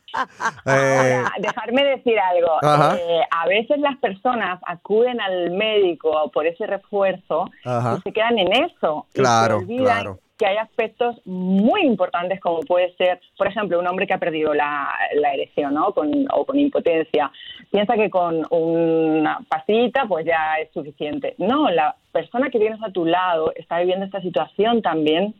Eh, 0.64 1.22
dejarme 1.38 1.84
decir 1.84 2.18
algo. 2.18 2.58
Eh, 2.96 3.20
a 3.30 3.46
veces 3.46 3.78
las 3.78 3.96
personas 3.98 4.60
acuden 4.66 5.20
al 5.20 5.50
médico 5.50 6.30
por 6.32 6.46
ese 6.46 6.66
refuerzo 6.66 7.50
y 7.64 8.00
se 8.02 8.12
quedan 8.12 8.38
en 8.38 8.52
eso. 8.52 9.06
Claro, 9.12 9.62
y 9.62 9.66
se 9.66 9.72
olvidan 9.72 10.18
que 10.38 10.46
hay 10.46 10.56
aspectos 10.56 11.16
muy 11.24 11.82
importantes 11.82 12.40
como 12.40 12.60
puede 12.60 12.94
ser, 12.96 13.20
por 13.36 13.46
ejemplo, 13.46 13.78
un 13.78 13.86
hombre 13.86 14.06
que 14.06 14.14
ha 14.14 14.18
perdido 14.18 14.54
la, 14.54 14.88
erección 15.34 15.74
¿no? 15.74 15.92
con, 15.92 16.26
o 16.32 16.44
con 16.44 16.58
impotencia. 16.58 17.30
Piensa 17.70 17.94
que 17.94 18.10
con 18.10 18.42
una 18.50 19.40
pasita 19.48 20.06
pues 20.06 20.24
ya 20.24 20.54
es 20.60 20.70
suficiente. 20.72 21.34
No, 21.38 21.70
la 21.70 21.96
persona 22.12 22.50
que 22.50 22.58
tienes 22.58 22.82
a 22.82 22.90
tu 22.90 23.04
lado 23.04 23.52
está 23.56 23.78
viviendo 23.78 24.06
esta 24.06 24.20
situación 24.20 24.82
también 24.82 25.34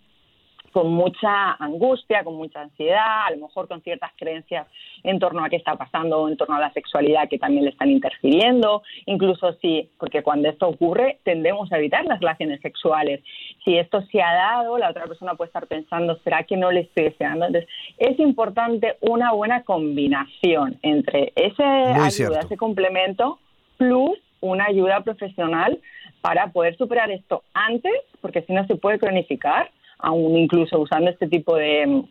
con 0.73 0.91
mucha 0.93 1.53
angustia, 1.55 2.25
con 2.25 2.35
mucha 2.35 2.63
ansiedad, 2.63 3.27
a 3.27 3.31
lo 3.31 3.47
mejor 3.47 3.69
con 3.69 3.83
ciertas 3.83 4.11
creencias 4.17 4.67
en 5.03 5.19
torno 5.19 5.45
a 5.45 5.49
qué 5.49 5.57
está 5.57 5.77
pasando, 5.77 6.29
en 6.29 6.37
torno 6.37 6.57
a 6.57 6.61
la 6.61 6.73
sexualidad 6.73 7.29
que 7.29 7.39
también 7.39 7.65
le 7.65 7.71
están 7.71 7.91
interfiriendo, 7.91 8.83
incluso 9.07 9.53
si, 9.61 9.89
porque 9.99 10.23
cuando 10.23 10.49
esto 10.49 10.69
ocurre 10.69 11.19
tendemos 11.25 11.71
a 11.73 11.79
evitar 11.79 12.05
las 12.05 12.21
relaciones 12.21 12.61
sexuales. 12.61 13.21
Si 13.65 13.77
esto 13.77 14.03
se 14.11 14.23
ha 14.23 14.33
dado, 14.35 14.79
la 14.79 14.91
otra 14.91 15.07
persona 15.07 15.35
puede 15.35 15.49
estar 15.49 15.67
pensando, 15.67 16.19
¿será 16.25 16.43
que 16.45 16.57
no 16.57 16.73
le 16.73 16.81
estoy 16.81 17.05
deseando? 17.05 17.47
Entonces, 17.47 17.71
es 17.99 18.19
importante 18.19 18.97
una 19.01 19.33
buena 19.33 19.63
combinación 19.63 20.79
entre 20.83 21.33
ese 21.37 21.63
ayuda, 21.63 22.41
ese 22.41 22.57
complemento, 22.57 23.39
plus 23.77 24.19
una 24.41 24.65
ayuda 24.65 25.01
profesional 25.03 25.79
para 26.21 26.49
poder 26.49 26.77
superar 26.77 27.11
esto 27.11 27.43
antes, 27.55 27.93
porque 28.21 28.43
si 28.43 28.53
no 28.53 28.67
se 28.67 28.77
puede 28.77 28.99
cronificar 28.99 29.71
aún 30.03 30.37
incluso 30.37 30.79
usando 30.79 31.11
este 31.11 31.29
tipo 31.29 31.57
de, 31.57 32.05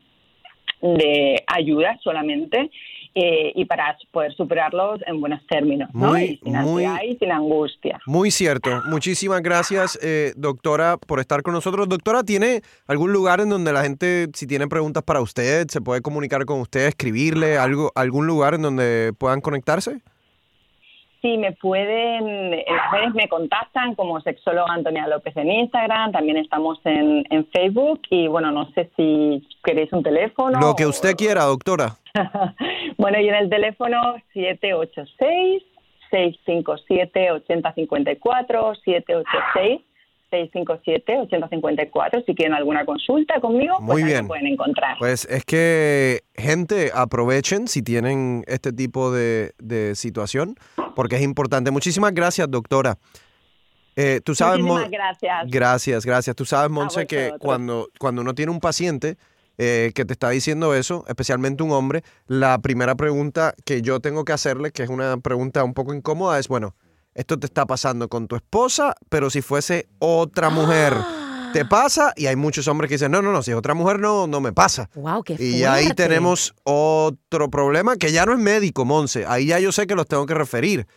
de 0.82 1.44
ayudas 1.48 2.00
solamente 2.02 2.70
eh, 3.14 3.52
y 3.56 3.66
para 3.66 3.98
poder 4.12 4.34
superarlos 4.36 5.02
en 5.06 5.20
buenos 5.20 5.46
términos, 5.48 5.90
¿no? 5.94 6.12
Muy, 6.12 6.40
sin 6.42 6.56
ansiedad 6.56 7.00
y 7.04 7.18
sin 7.18 7.32
angustia. 7.32 8.00
Muy 8.06 8.32
cierto. 8.32 8.70
Muchísimas 8.86 9.42
gracias, 9.42 10.00
eh, 10.02 10.32
doctora, 10.38 10.96
por 10.96 11.20
estar 11.20 11.42
con 11.44 11.54
nosotros. 11.54 11.90
Doctora, 11.90 12.24
¿tiene 12.24 12.62
algún 12.88 13.12
lugar 13.12 13.42
en 13.42 13.50
donde 13.50 13.74
la 13.74 13.84
gente, 13.84 14.28
si 14.34 14.48
tiene 14.48 14.68
preguntas 14.70 15.04
para 15.04 15.20
usted, 15.20 15.68
se 15.68 15.82
puede 15.82 16.02
comunicar 16.02 16.46
con 16.46 16.62
usted, 16.62 16.88
escribirle, 16.88 17.58
algo, 17.58 17.92
algún 17.96 18.28
lugar 18.28 18.54
en 18.54 18.62
donde 18.62 19.12
puedan 19.18 19.42
conectarse? 19.42 20.02
Sí, 21.22 21.38
me 21.38 21.52
pueden, 21.52 22.54
en 22.54 22.76
las 22.76 22.92
redes 22.92 23.14
me 23.14 23.30
contactan 23.30 23.94
como 23.94 24.20
sexóloga 24.22 24.74
Antonia 24.74 25.08
López 25.08 25.38
en 25.38 25.52
Instagram, 25.52 26.12
también 26.12 26.38
estamos 26.38 26.80
en, 26.84 27.24
en 27.30 27.46
Facebook 27.48 28.02
y 28.10 28.28
bueno, 28.28 28.52
no 28.52 28.72
sé 28.72 28.90
si 28.96 29.48
queréis 29.64 29.94
un 29.94 30.02
teléfono. 30.02 30.60
Lo 30.60 30.76
que 30.76 30.88
usted 30.88 31.16
quiera, 31.16 31.44
doctora. 31.44 31.98
bueno, 32.98 33.20
y 33.20 33.30
en 33.30 33.36
el 33.36 33.50
teléfono 33.52 34.16
786 34.34 35.64
657 36.10 37.32
8054 37.32 38.76
786 38.84 39.82
657-8054. 40.32 42.26
Si 42.26 42.34
quieren 42.34 42.54
alguna 42.54 42.86
consulta 42.86 43.40
conmigo, 43.40 43.76
pues 43.78 43.88
Muy 43.88 44.04
bien. 44.04 44.28
pueden 44.28 44.48
encontrar. 44.48 44.98
Pues 45.00 45.26
es 45.26 45.46
que, 45.46 46.22
gente, 46.36 46.92
aprovechen 46.94 47.68
si 47.68 47.82
tienen 47.82 48.44
este 48.48 48.72
tipo 48.74 49.12
de, 49.12 49.52
situación, 49.96 50.56
porque 50.96 51.18
es 51.18 51.22
importante. 51.22 51.72
Muchísimas 51.72 52.14
gracias, 52.14 52.50
doctora. 52.50 52.98
Eh, 53.96 54.22
tú 54.24 54.34
sabes, 54.34 54.60
Muchísimas 54.62 54.90
gracias. 54.90 55.48
Gracias, 55.50 56.06
gracias. 56.06 56.36
Tú 56.36 56.46
sabes, 56.46 56.72
Monse, 56.72 57.06
que 57.06 57.34
cuando, 57.40 57.90
cuando 58.00 58.22
uno 58.22 58.34
tiene 58.34 58.52
un 58.52 58.60
paciente 58.60 59.18
eh, 59.58 59.92
que 59.94 60.06
te 60.06 60.14
está 60.14 60.30
diciendo 60.30 60.74
eso, 60.74 61.04
especialmente 61.08 61.62
un 61.62 61.72
hombre, 61.72 62.04
la 62.26 62.58
primera 62.60 62.96
pregunta 62.96 63.54
que 63.66 63.82
yo 63.82 64.00
tengo 64.00 64.26
que 64.26 64.34
hacerle, 64.34 64.72
que 64.72 64.84
es 64.84 64.90
una 64.90 65.18
pregunta 65.18 65.64
un 65.64 65.74
poco 65.74 65.94
incómoda, 65.94 66.40
es, 66.40 66.48
bueno, 66.48 66.74
esto 67.14 67.38
te 67.38 67.46
está 67.46 67.66
pasando 67.66 68.08
con 68.10 68.28
tu 68.28 68.36
esposa, 68.36 68.96
pero 69.10 69.30
si 69.30 69.42
fuese 69.42 69.88
otra 70.00 70.50
mujer. 70.50 70.94
Te 71.54 71.66
pasa 71.66 72.14
y 72.16 72.28
hay 72.28 72.38
muchos 72.38 72.68
hombres 72.70 72.88
que 72.88 72.96
dicen, 72.96 73.12
no, 73.12 73.22
no, 73.22 73.34
no, 73.34 73.44
si 73.44 73.52
es 73.52 73.58
otra 73.58 73.74
mujer 73.74 74.00
no, 74.00 74.26
no 74.26 74.40
me 74.40 74.54
pasa. 74.54 74.90
Wow, 74.96 75.22
qué 75.22 75.36
y 75.38 75.66
ahí 75.66 75.90
tenemos 75.90 76.56
otro 76.64 77.50
problema 77.50 77.98
que 77.98 78.14
ya 78.14 78.26
no 78.26 78.32
es 78.32 78.40
médico, 78.40 78.86
Monse. 78.86 79.26
Ahí 79.28 79.48
ya 79.48 79.60
yo 79.60 79.74
sé 79.74 79.86
que 79.86 79.96
los 79.96 80.08
tengo 80.08 80.26
que 80.26 80.34
referir, 80.34 80.88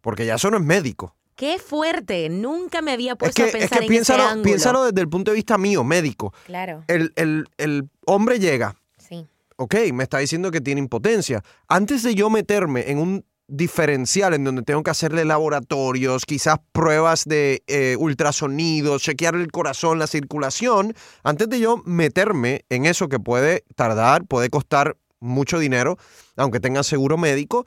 porque 0.00 0.24
ya 0.24 0.36
eso 0.36 0.52
no 0.52 0.58
es 0.58 0.62
médico. 0.62 1.16
Qué 1.34 1.58
fuerte, 1.58 2.28
nunca 2.28 2.80
me 2.80 2.92
había 2.92 3.16
puesto 3.16 3.42
a 3.42 3.46
pensar 3.46 3.62
es 3.62 3.70
que 3.80 3.86
piénsalo, 3.88 4.40
piénsalo 4.42 4.84
desde 4.84 5.00
el 5.00 5.08
punto 5.08 5.32
de 5.32 5.34
vista 5.34 5.58
mío, 5.58 5.82
médico. 5.82 6.32
Claro. 6.46 6.84
El, 6.86 7.12
el, 7.16 7.46
el 7.58 7.88
hombre 8.06 8.38
llega. 8.38 8.76
Sí. 8.98 9.26
Ok, 9.56 9.74
me 9.92 10.04
está 10.04 10.18
diciendo 10.18 10.52
que 10.52 10.60
tiene 10.60 10.80
impotencia. 10.80 11.42
Antes 11.66 12.04
de 12.04 12.14
yo 12.14 12.30
meterme 12.30 12.88
en 12.88 12.98
un 12.98 13.24
diferencial 13.46 14.34
en 14.34 14.44
donde 14.44 14.62
tengo 14.62 14.82
que 14.82 14.90
hacerle 14.90 15.24
laboratorios, 15.24 16.24
quizás 16.24 16.58
pruebas 16.72 17.24
de 17.24 17.62
eh, 17.66 17.96
ultrasonidos, 17.98 19.02
chequear 19.02 19.34
el 19.34 19.50
corazón, 19.50 19.98
la 19.98 20.06
circulación, 20.06 20.94
antes 21.22 21.48
de 21.48 21.60
yo 21.60 21.82
meterme 21.84 22.64
en 22.70 22.86
eso 22.86 23.08
que 23.08 23.20
puede 23.20 23.64
tardar, 23.76 24.26
puede 24.26 24.48
costar 24.50 24.96
mucho 25.20 25.58
dinero, 25.58 25.98
aunque 26.36 26.60
tenga 26.60 26.82
seguro 26.82 27.16
médico, 27.16 27.66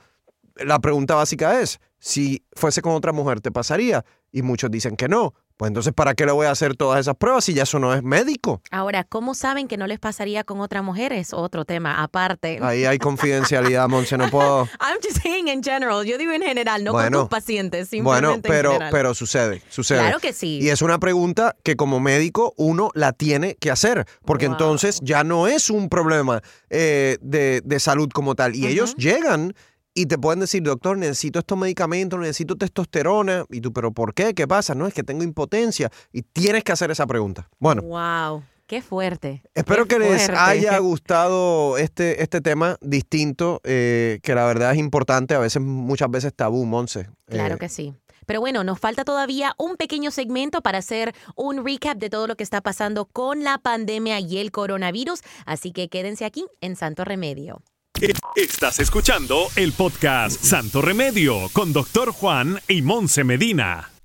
la 0.56 0.80
pregunta 0.80 1.16
básica 1.16 1.62
es, 1.62 1.80
si 2.00 2.44
fuese 2.54 2.82
con 2.82 2.94
otra 2.94 3.12
mujer, 3.12 3.42
¿te 3.42 3.52
pasaría? 3.52 4.06
Y 4.32 4.42
muchos 4.42 4.72
dicen 4.72 4.96
que 4.96 5.08
no. 5.08 5.34
Pues 5.58 5.70
entonces, 5.70 5.91
¿para 5.91 6.13
qué 6.13 6.28
le 6.28 6.32
voy 6.32 6.46
a 6.46 6.52
hacer 6.52 6.76
todas 6.76 7.00
esas 7.00 7.15
pruebas 7.15 7.43
si 7.43 7.56
ya 7.56 7.63
eso 7.63 7.80
no 7.80 7.91
es 7.91 8.04
médico? 8.04 8.62
Ahora, 8.70 9.04
¿cómo 9.04 9.34
saben 9.34 9.67
que 9.67 9.76
no 9.76 9.88
les 9.88 9.98
pasaría 9.98 10.43
con 10.43 10.62
otras 10.62 10.84
mujeres? 10.84 11.34
Otro 11.34 11.65
tema 11.65 12.04
aparte. 12.04 12.60
Ahí 12.62 12.86
hay 12.86 13.00
confidencialidad, 13.00 13.88
Monse, 13.89 14.20
no 14.20 14.30
puedo... 14.30 14.70
I'm 14.80 15.00
just 15.02 15.24
saying 15.24 15.48
in 15.48 15.63
general. 15.63 16.06
Yo 16.06 16.20
digo 16.20 16.32
en 16.32 16.43
general, 16.43 16.84
no 16.84 16.91
con 16.91 17.12
tus 17.12 17.28
pacientes, 17.28 17.89
simplemente 17.89 18.28
Bueno, 18.28 18.41
pero, 18.43 18.70
en 18.70 18.74
general. 18.74 18.91
pero 18.91 19.13
sucede, 19.15 19.63
sucede. 19.70 20.00
Claro 20.00 20.20
que 20.20 20.32
sí. 20.32 20.60
Y 20.62 20.70
es 20.70 20.84
una 20.84 21.00
pregunta 21.00 21.56
que 21.63 21.76
como 21.76 22.00
médico 22.00 22.54
uno 22.58 22.91
la 22.93 23.12
tiene 23.12 23.56
que 23.56 23.72
hacer, 23.72 24.06
porque 24.26 24.46
entonces 24.46 25.00
ya 25.02 25.24
no 25.24 25.48
es 25.48 25.72
un 25.72 25.89
problema 25.89 26.41
eh, 26.70 27.17
de, 27.22 27.62
de, 27.65 27.80
salud 27.80 28.10
como 28.13 28.36
tal. 28.36 28.56
Y 28.56 28.67
ellos 28.67 28.96
llegan 28.96 29.56
y 29.98 30.06
te 30.06 30.20
pueden 30.20 30.40
decir, 30.40 30.62
doctor, 30.62 30.96
necesito 30.96 31.40
estos 31.40 31.58
medicamentos, 31.58 32.20
necesito 32.20 32.56
testosterona. 32.56 33.46
Y 33.50 33.62
tú, 33.62 33.74
¿pero 33.74 33.92
por 33.92 34.14
qué? 34.14 34.36
¿Qué 34.36 34.48
pasa? 34.48 34.76
No, 34.76 34.86
es 34.86 34.94
que 34.94 35.02
tengo 35.02 35.24
impotencia. 35.24 35.90
Y 36.14 36.22
tienes 36.22 36.64
que 36.64 36.72
hacer 36.72 36.92
esa 36.92 37.08
pregunta. 37.08 37.50
Bueno. 37.58 37.82
¡Wow! 37.82 38.44
Qué 38.68 38.84
fuerte. 38.84 39.42
Espero 39.56 39.88
que 39.88 39.98
les 39.98 40.30
haya 40.30 40.78
gustado 40.78 41.80
este, 41.80 42.22
este 42.22 42.42
tema 42.42 42.78
distinto, 42.80 43.60
eh, 43.64 44.20
que 44.22 44.36
la 44.36 44.46
verdad 44.46 44.74
es 44.74 44.78
importante, 44.78 45.34
a 45.34 45.40
veces, 45.40 45.64
muchas 45.64 46.12
veces 46.12 46.32
tabú, 46.32 46.64
Monse. 46.66 47.10
Claro 47.26 47.56
eh, 47.56 47.58
que 47.58 47.68
sí. 47.68 47.96
Pero 48.28 48.40
bueno, 48.40 48.64
nos 48.64 48.80
falta 48.80 49.04
todavía 49.04 49.56
un 49.58 49.78
pequeño 49.78 50.12
segmento 50.12 50.62
para 50.62 50.78
hacer 50.78 51.16
un 51.36 51.66
recap 51.66 51.98
de 51.98 52.12
todo 52.12 52.28
lo 52.28 52.36
que 52.36 52.44
está 52.44 52.62
pasando 52.62 53.06
con 53.06 53.44
la 53.44 53.58
pandemia 53.58 54.20
y 54.20 54.38
el 54.38 54.52
coronavirus, 54.52 55.22
así 55.48 55.72
que 55.72 55.90
quédense 55.90 56.24
aquí 56.24 56.46
en 56.62 56.76
Santo 56.76 57.04
Remedio. 57.04 57.64
Estás 58.36 58.80
escuchando 58.80 59.48
el 59.56 59.74
podcast 59.74 60.44
Santo 60.44 60.82
Remedio 60.82 61.50
con 61.52 61.74
Doctor 61.74 62.12
Juan 62.12 62.60
y 62.68 62.84
Monse 62.84 63.24
Medina. 63.24 63.97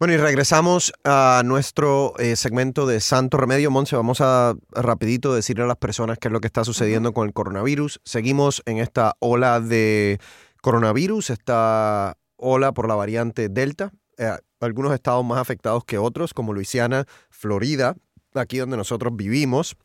Bueno, 0.00 0.14
y 0.14 0.16
regresamos 0.16 0.92
a 1.04 1.42
nuestro 1.44 2.14
eh, 2.18 2.34
segmento 2.34 2.84
de 2.84 2.98
Santo 2.98 3.36
Remedio. 3.36 3.70
Monse, 3.70 3.94
vamos 3.94 4.20
a 4.20 4.54
rapidito 4.72 5.32
decirle 5.32 5.62
a 5.62 5.68
las 5.68 5.76
personas 5.76 6.18
qué 6.18 6.26
es 6.26 6.32
lo 6.32 6.40
que 6.40 6.48
está 6.48 6.64
sucediendo 6.64 7.12
con 7.12 7.28
el 7.28 7.32
coronavirus. 7.32 8.00
Seguimos 8.04 8.60
en 8.66 8.78
esta 8.78 9.14
ola 9.20 9.60
de 9.60 10.18
coronavirus, 10.62 11.30
esta 11.30 12.18
ola 12.36 12.72
por 12.72 12.88
la 12.88 12.96
variante 12.96 13.48
Delta. 13.48 13.92
Eh, 14.18 14.32
algunos 14.58 14.92
estados 14.92 15.24
más 15.24 15.38
afectados 15.38 15.84
que 15.84 15.96
otros, 15.96 16.34
como 16.34 16.52
Luisiana, 16.52 17.04
Florida, 17.30 17.94
aquí 18.34 18.58
donde 18.58 18.76
nosotros 18.76 19.14
vivimos, 19.14 19.76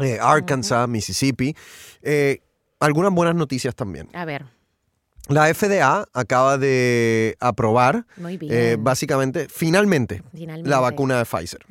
eh, 0.00 0.18
Arkansas, 0.20 0.88
Mississippi. 0.88 1.54
algunas 2.80 3.12
buenas 3.12 3.36
noticias 3.36 3.76
también. 3.76 4.08
A 4.12 4.24
ver. 4.24 4.55
La 5.28 5.52
FDA 5.52 6.06
acaba 6.12 6.56
de 6.56 7.36
aprobar, 7.40 8.06
eh, 8.42 8.76
básicamente, 8.78 9.48
finalmente, 9.48 10.22
la 10.32 10.80
vacuna 10.80 11.18
de 11.18 11.24
Pfizer. 11.24 11.66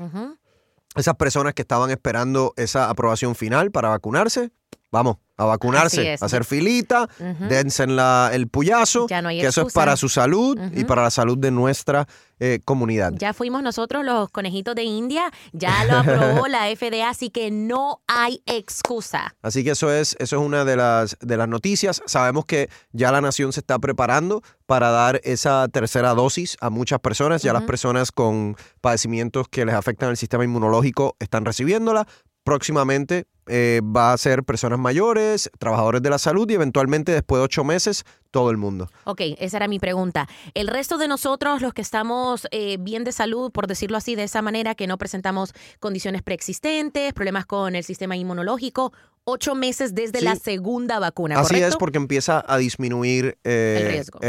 Esas 0.95 1.15
personas 1.15 1.53
que 1.53 1.61
estaban 1.61 1.89
esperando 1.91 2.53
esa 2.57 2.89
aprobación 2.89 3.35
final 3.35 3.71
para 3.71 3.89
vacunarse, 3.89 4.51
vamos, 4.95 5.17
a 5.35 5.43
vacunarse, 5.43 6.13
a 6.13 6.25
hacer 6.25 6.45
filita, 6.45 7.09
dense 7.49 7.83
el 7.83 8.47
puyazo, 8.47 9.07
que 9.07 9.45
eso 9.45 9.67
es 9.67 9.73
para 9.73 9.97
su 9.97 10.07
salud 10.07 10.57
y 10.73 10.85
para 10.85 11.03
la 11.03 11.11
salud 11.11 11.37
de 11.37 11.51
nuestra 11.51 12.07
eh, 12.39 12.61
comunidad. 12.63 13.11
Ya 13.17 13.33
fuimos 13.33 13.61
nosotros 13.61 14.05
los 14.05 14.29
conejitos 14.29 14.73
de 14.75 14.83
India, 14.83 15.31
ya 15.51 15.83
lo 15.83 15.97
aprobó 15.97 16.47
la 16.49 16.73
FDA, 16.73 17.09
así 17.09 17.29
que 17.29 17.51
no 17.51 17.99
hay 18.07 18.41
excusa. 18.45 19.35
Así 19.41 19.65
que 19.65 19.71
eso 19.71 19.91
es, 19.91 20.15
eso 20.19 20.37
es 20.37 20.41
una 20.41 20.63
de 20.63 20.77
las, 20.77 21.17
de 21.19 21.35
las 21.35 21.49
noticias. 21.49 22.01
Sabemos 22.05 22.45
que 22.45 22.69
ya 22.93 23.11
la 23.11 23.19
nación 23.19 23.51
se 23.51 23.59
está 23.59 23.77
preparando 23.77 24.41
para 24.65 24.89
dar 24.91 25.19
esa 25.25 25.67
tercera 25.67 26.13
dosis 26.13 26.55
a 26.61 26.69
muchas 26.69 26.99
personas. 27.01 27.43
Ya 27.43 27.51
las 27.51 27.63
personas 27.63 28.13
con 28.13 28.55
padecimientos 28.79 29.49
que 29.49 29.65
les 29.65 29.75
afectan 29.75 30.11
el 30.11 30.17
sistema 30.17 30.45
inmunológico 30.45 31.17
están 31.19 31.43
recibiéndola. 31.43 32.07
Próximamente 32.43 33.25
eh, 33.47 33.81
va 33.83 34.13
a 34.13 34.17
ser 34.17 34.43
personas 34.43 34.79
mayores, 34.79 35.51
trabajadores 35.59 36.01
de 36.01 36.09
la 36.09 36.17
salud 36.17 36.49
y 36.49 36.55
eventualmente 36.55 37.11
después 37.11 37.39
de 37.39 37.43
ocho 37.43 37.63
meses 37.63 38.03
todo 38.31 38.49
el 38.49 38.57
mundo. 38.57 38.89
Ok, 39.03 39.21
esa 39.39 39.57
era 39.57 39.67
mi 39.67 39.79
pregunta. 39.79 40.27
El 40.53 40.67
resto 40.67 40.97
de 40.97 41.07
nosotros, 41.07 41.61
los 41.61 41.73
que 41.73 41.81
estamos 41.81 42.47
eh, 42.51 42.77
bien 42.79 43.03
de 43.03 43.11
salud, 43.11 43.51
por 43.51 43.67
decirlo 43.67 43.97
así, 43.97 44.15
de 44.15 44.23
esa 44.23 44.41
manera, 44.41 44.73
que 44.75 44.87
no 44.87 44.97
presentamos 44.97 45.53
condiciones 45.79 46.21
preexistentes, 46.23 47.13
problemas 47.13 47.45
con 47.45 47.75
el 47.75 47.83
sistema 47.83 48.17
inmunológico, 48.17 48.91
ocho 49.25 49.53
meses 49.55 49.93
desde 49.93 50.21
la 50.21 50.35
segunda 50.35 50.99
vacuna. 50.99 51.39
Así 51.39 51.55
es, 51.55 51.77
porque 51.77 51.97
empieza 51.97 52.43
a 52.47 52.57
disminuir 52.57 53.37
eh, 53.43 53.77
el 53.79 53.91
riesgo. 53.91 54.19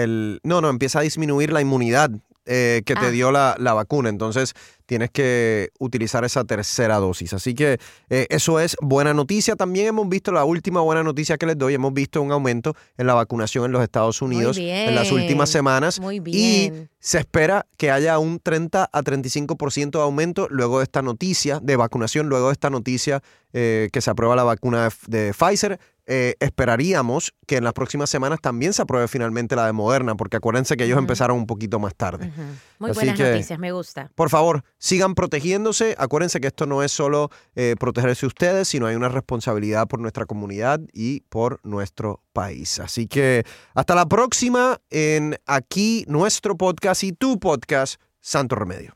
no, 0.45 0.61
no, 0.61 0.69
empieza 0.69 1.01
a 1.01 1.03
disminuir 1.03 1.53
la 1.53 1.61
inmunidad 1.61 2.11
que 2.45 2.83
te 2.85 2.95
ah. 2.97 3.11
dio 3.11 3.33
la, 3.33 3.57
la, 3.59 3.75
vacuna. 3.75 4.09
Entonces, 4.09 4.55
tienes 4.87 5.11
que 5.11 5.71
utilizar 5.79 6.25
esa 6.25 6.45
tercera 6.45 6.97
dosis. 6.97 7.33
Así 7.33 7.55
que 7.55 7.79
eh, 8.09 8.27
eso 8.31 8.61
es 8.61 8.77
buena 8.81 9.13
noticia. 9.13 9.57
También 9.57 9.89
hemos 9.89 10.09
visto 10.09 10.33
la 10.33 10.45
última 10.45 10.81
buena 10.81 11.03
noticia 11.03 11.37
que 11.37 11.47
les 11.47 11.59
doy. 11.59 11.75
Hemos 11.75 11.93
visto 11.93 12.23
un 12.23 12.33
aumento 12.33 12.75
en 12.97 13.07
la 13.07 13.15
vacunación 13.15 13.67
en 13.67 13.73
los 13.73 13.83
Estados 13.83 14.23
Unidos 14.23 14.57
en 14.59 14.95
las 14.95 15.13
últimas 15.13 15.51
semanas. 15.51 16.01
Muy 16.01 16.21
bien. 16.21 16.37
Y 16.37 16.89
se 16.99 17.19
espera 17.19 17.67
que 17.77 17.91
haya 17.91 18.19
un 18.19 18.41
30 18.41 18.89
a 18.93 19.03
35% 19.03 19.91
de 19.91 20.03
aumento 20.03 20.49
luego 20.51 20.79
de 20.79 20.85
esta 20.85 21.03
noticia 21.03 21.61
de 21.61 21.77
vacunación, 21.77 22.29
luego 22.29 22.47
de 22.47 22.53
esta 22.53 22.71
noticia 22.71 23.23
eh, 23.53 23.89
que 23.93 24.01
se 24.01 24.11
aprueba 24.11 24.37
la 24.37 24.45
vacuna 24.45 24.89
de, 25.07 25.33
Pfizer. 25.33 25.79
Eh, 26.07 26.35
esperaríamos 26.39 27.35
que 27.47 27.57
en 27.57 27.65
las 27.65 27.73
próximas 27.73 28.09
semanas 28.09 28.39
también 28.41 28.73
se 28.73 28.83
apruebe 28.83 29.09
finalmente 29.09 29.57
la 29.57 29.67
de 29.67 29.73
Moderna, 29.73 30.15
porque 30.15 30.37
acuérdense 30.37 30.77
que 30.77 30.85
ellos 30.85 30.99
empezaron 30.99 31.37
un 31.37 31.47
poquito 31.47 31.81
más 31.81 31.95
tarde. 31.97 32.33
Muy 32.79 32.93
buenas 32.93 33.19
noticias, 33.19 33.59
me 33.59 33.73
gusta. 33.73 34.11
Por 34.15 34.31
favor, 34.31 34.63
sigan 34.79 35.15
protegiéndose. 35.15 35.97
Acuérdense 35.99 36.41
que 36.41 36.47
esto 36.47 36.67
no 36.67 36.83
es 36.83 36.93
solo 36.93 37.31
eh, 37.55 37.75
protegerse 37.79 38.27
ustedes, 38.27 38.69
sino 38.69 38.87
hay 38.87 38.95
una 38.95 39.09
responsabilidad 39.09 39.89
por 39.89 40.01
nuestra 40.01 40.27
comunidad 40.27 40.81
y 40.93 41.21
por 41.29 41.61
nuestro 41.65 42.23
país. 42.33 42.79
Así 42.79 43.07
que 43.09 43.45
hasta 43.75 43.95
la 43.95 44.07
próxima 44.07 44.81
en 44.91 45.37
aquí 45.47 46.05
nuestro 46.07 46.57
podcast 46.57 47.03
y 47.03 47.13
tu 47.13 47.41
podcast, 47.41 48.01
Santo 48.21 48.55
Remedio. 48.55 48.96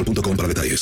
mobile.com 0.01 0.35
para 0.35 0.47
detalles. 0.47 0.79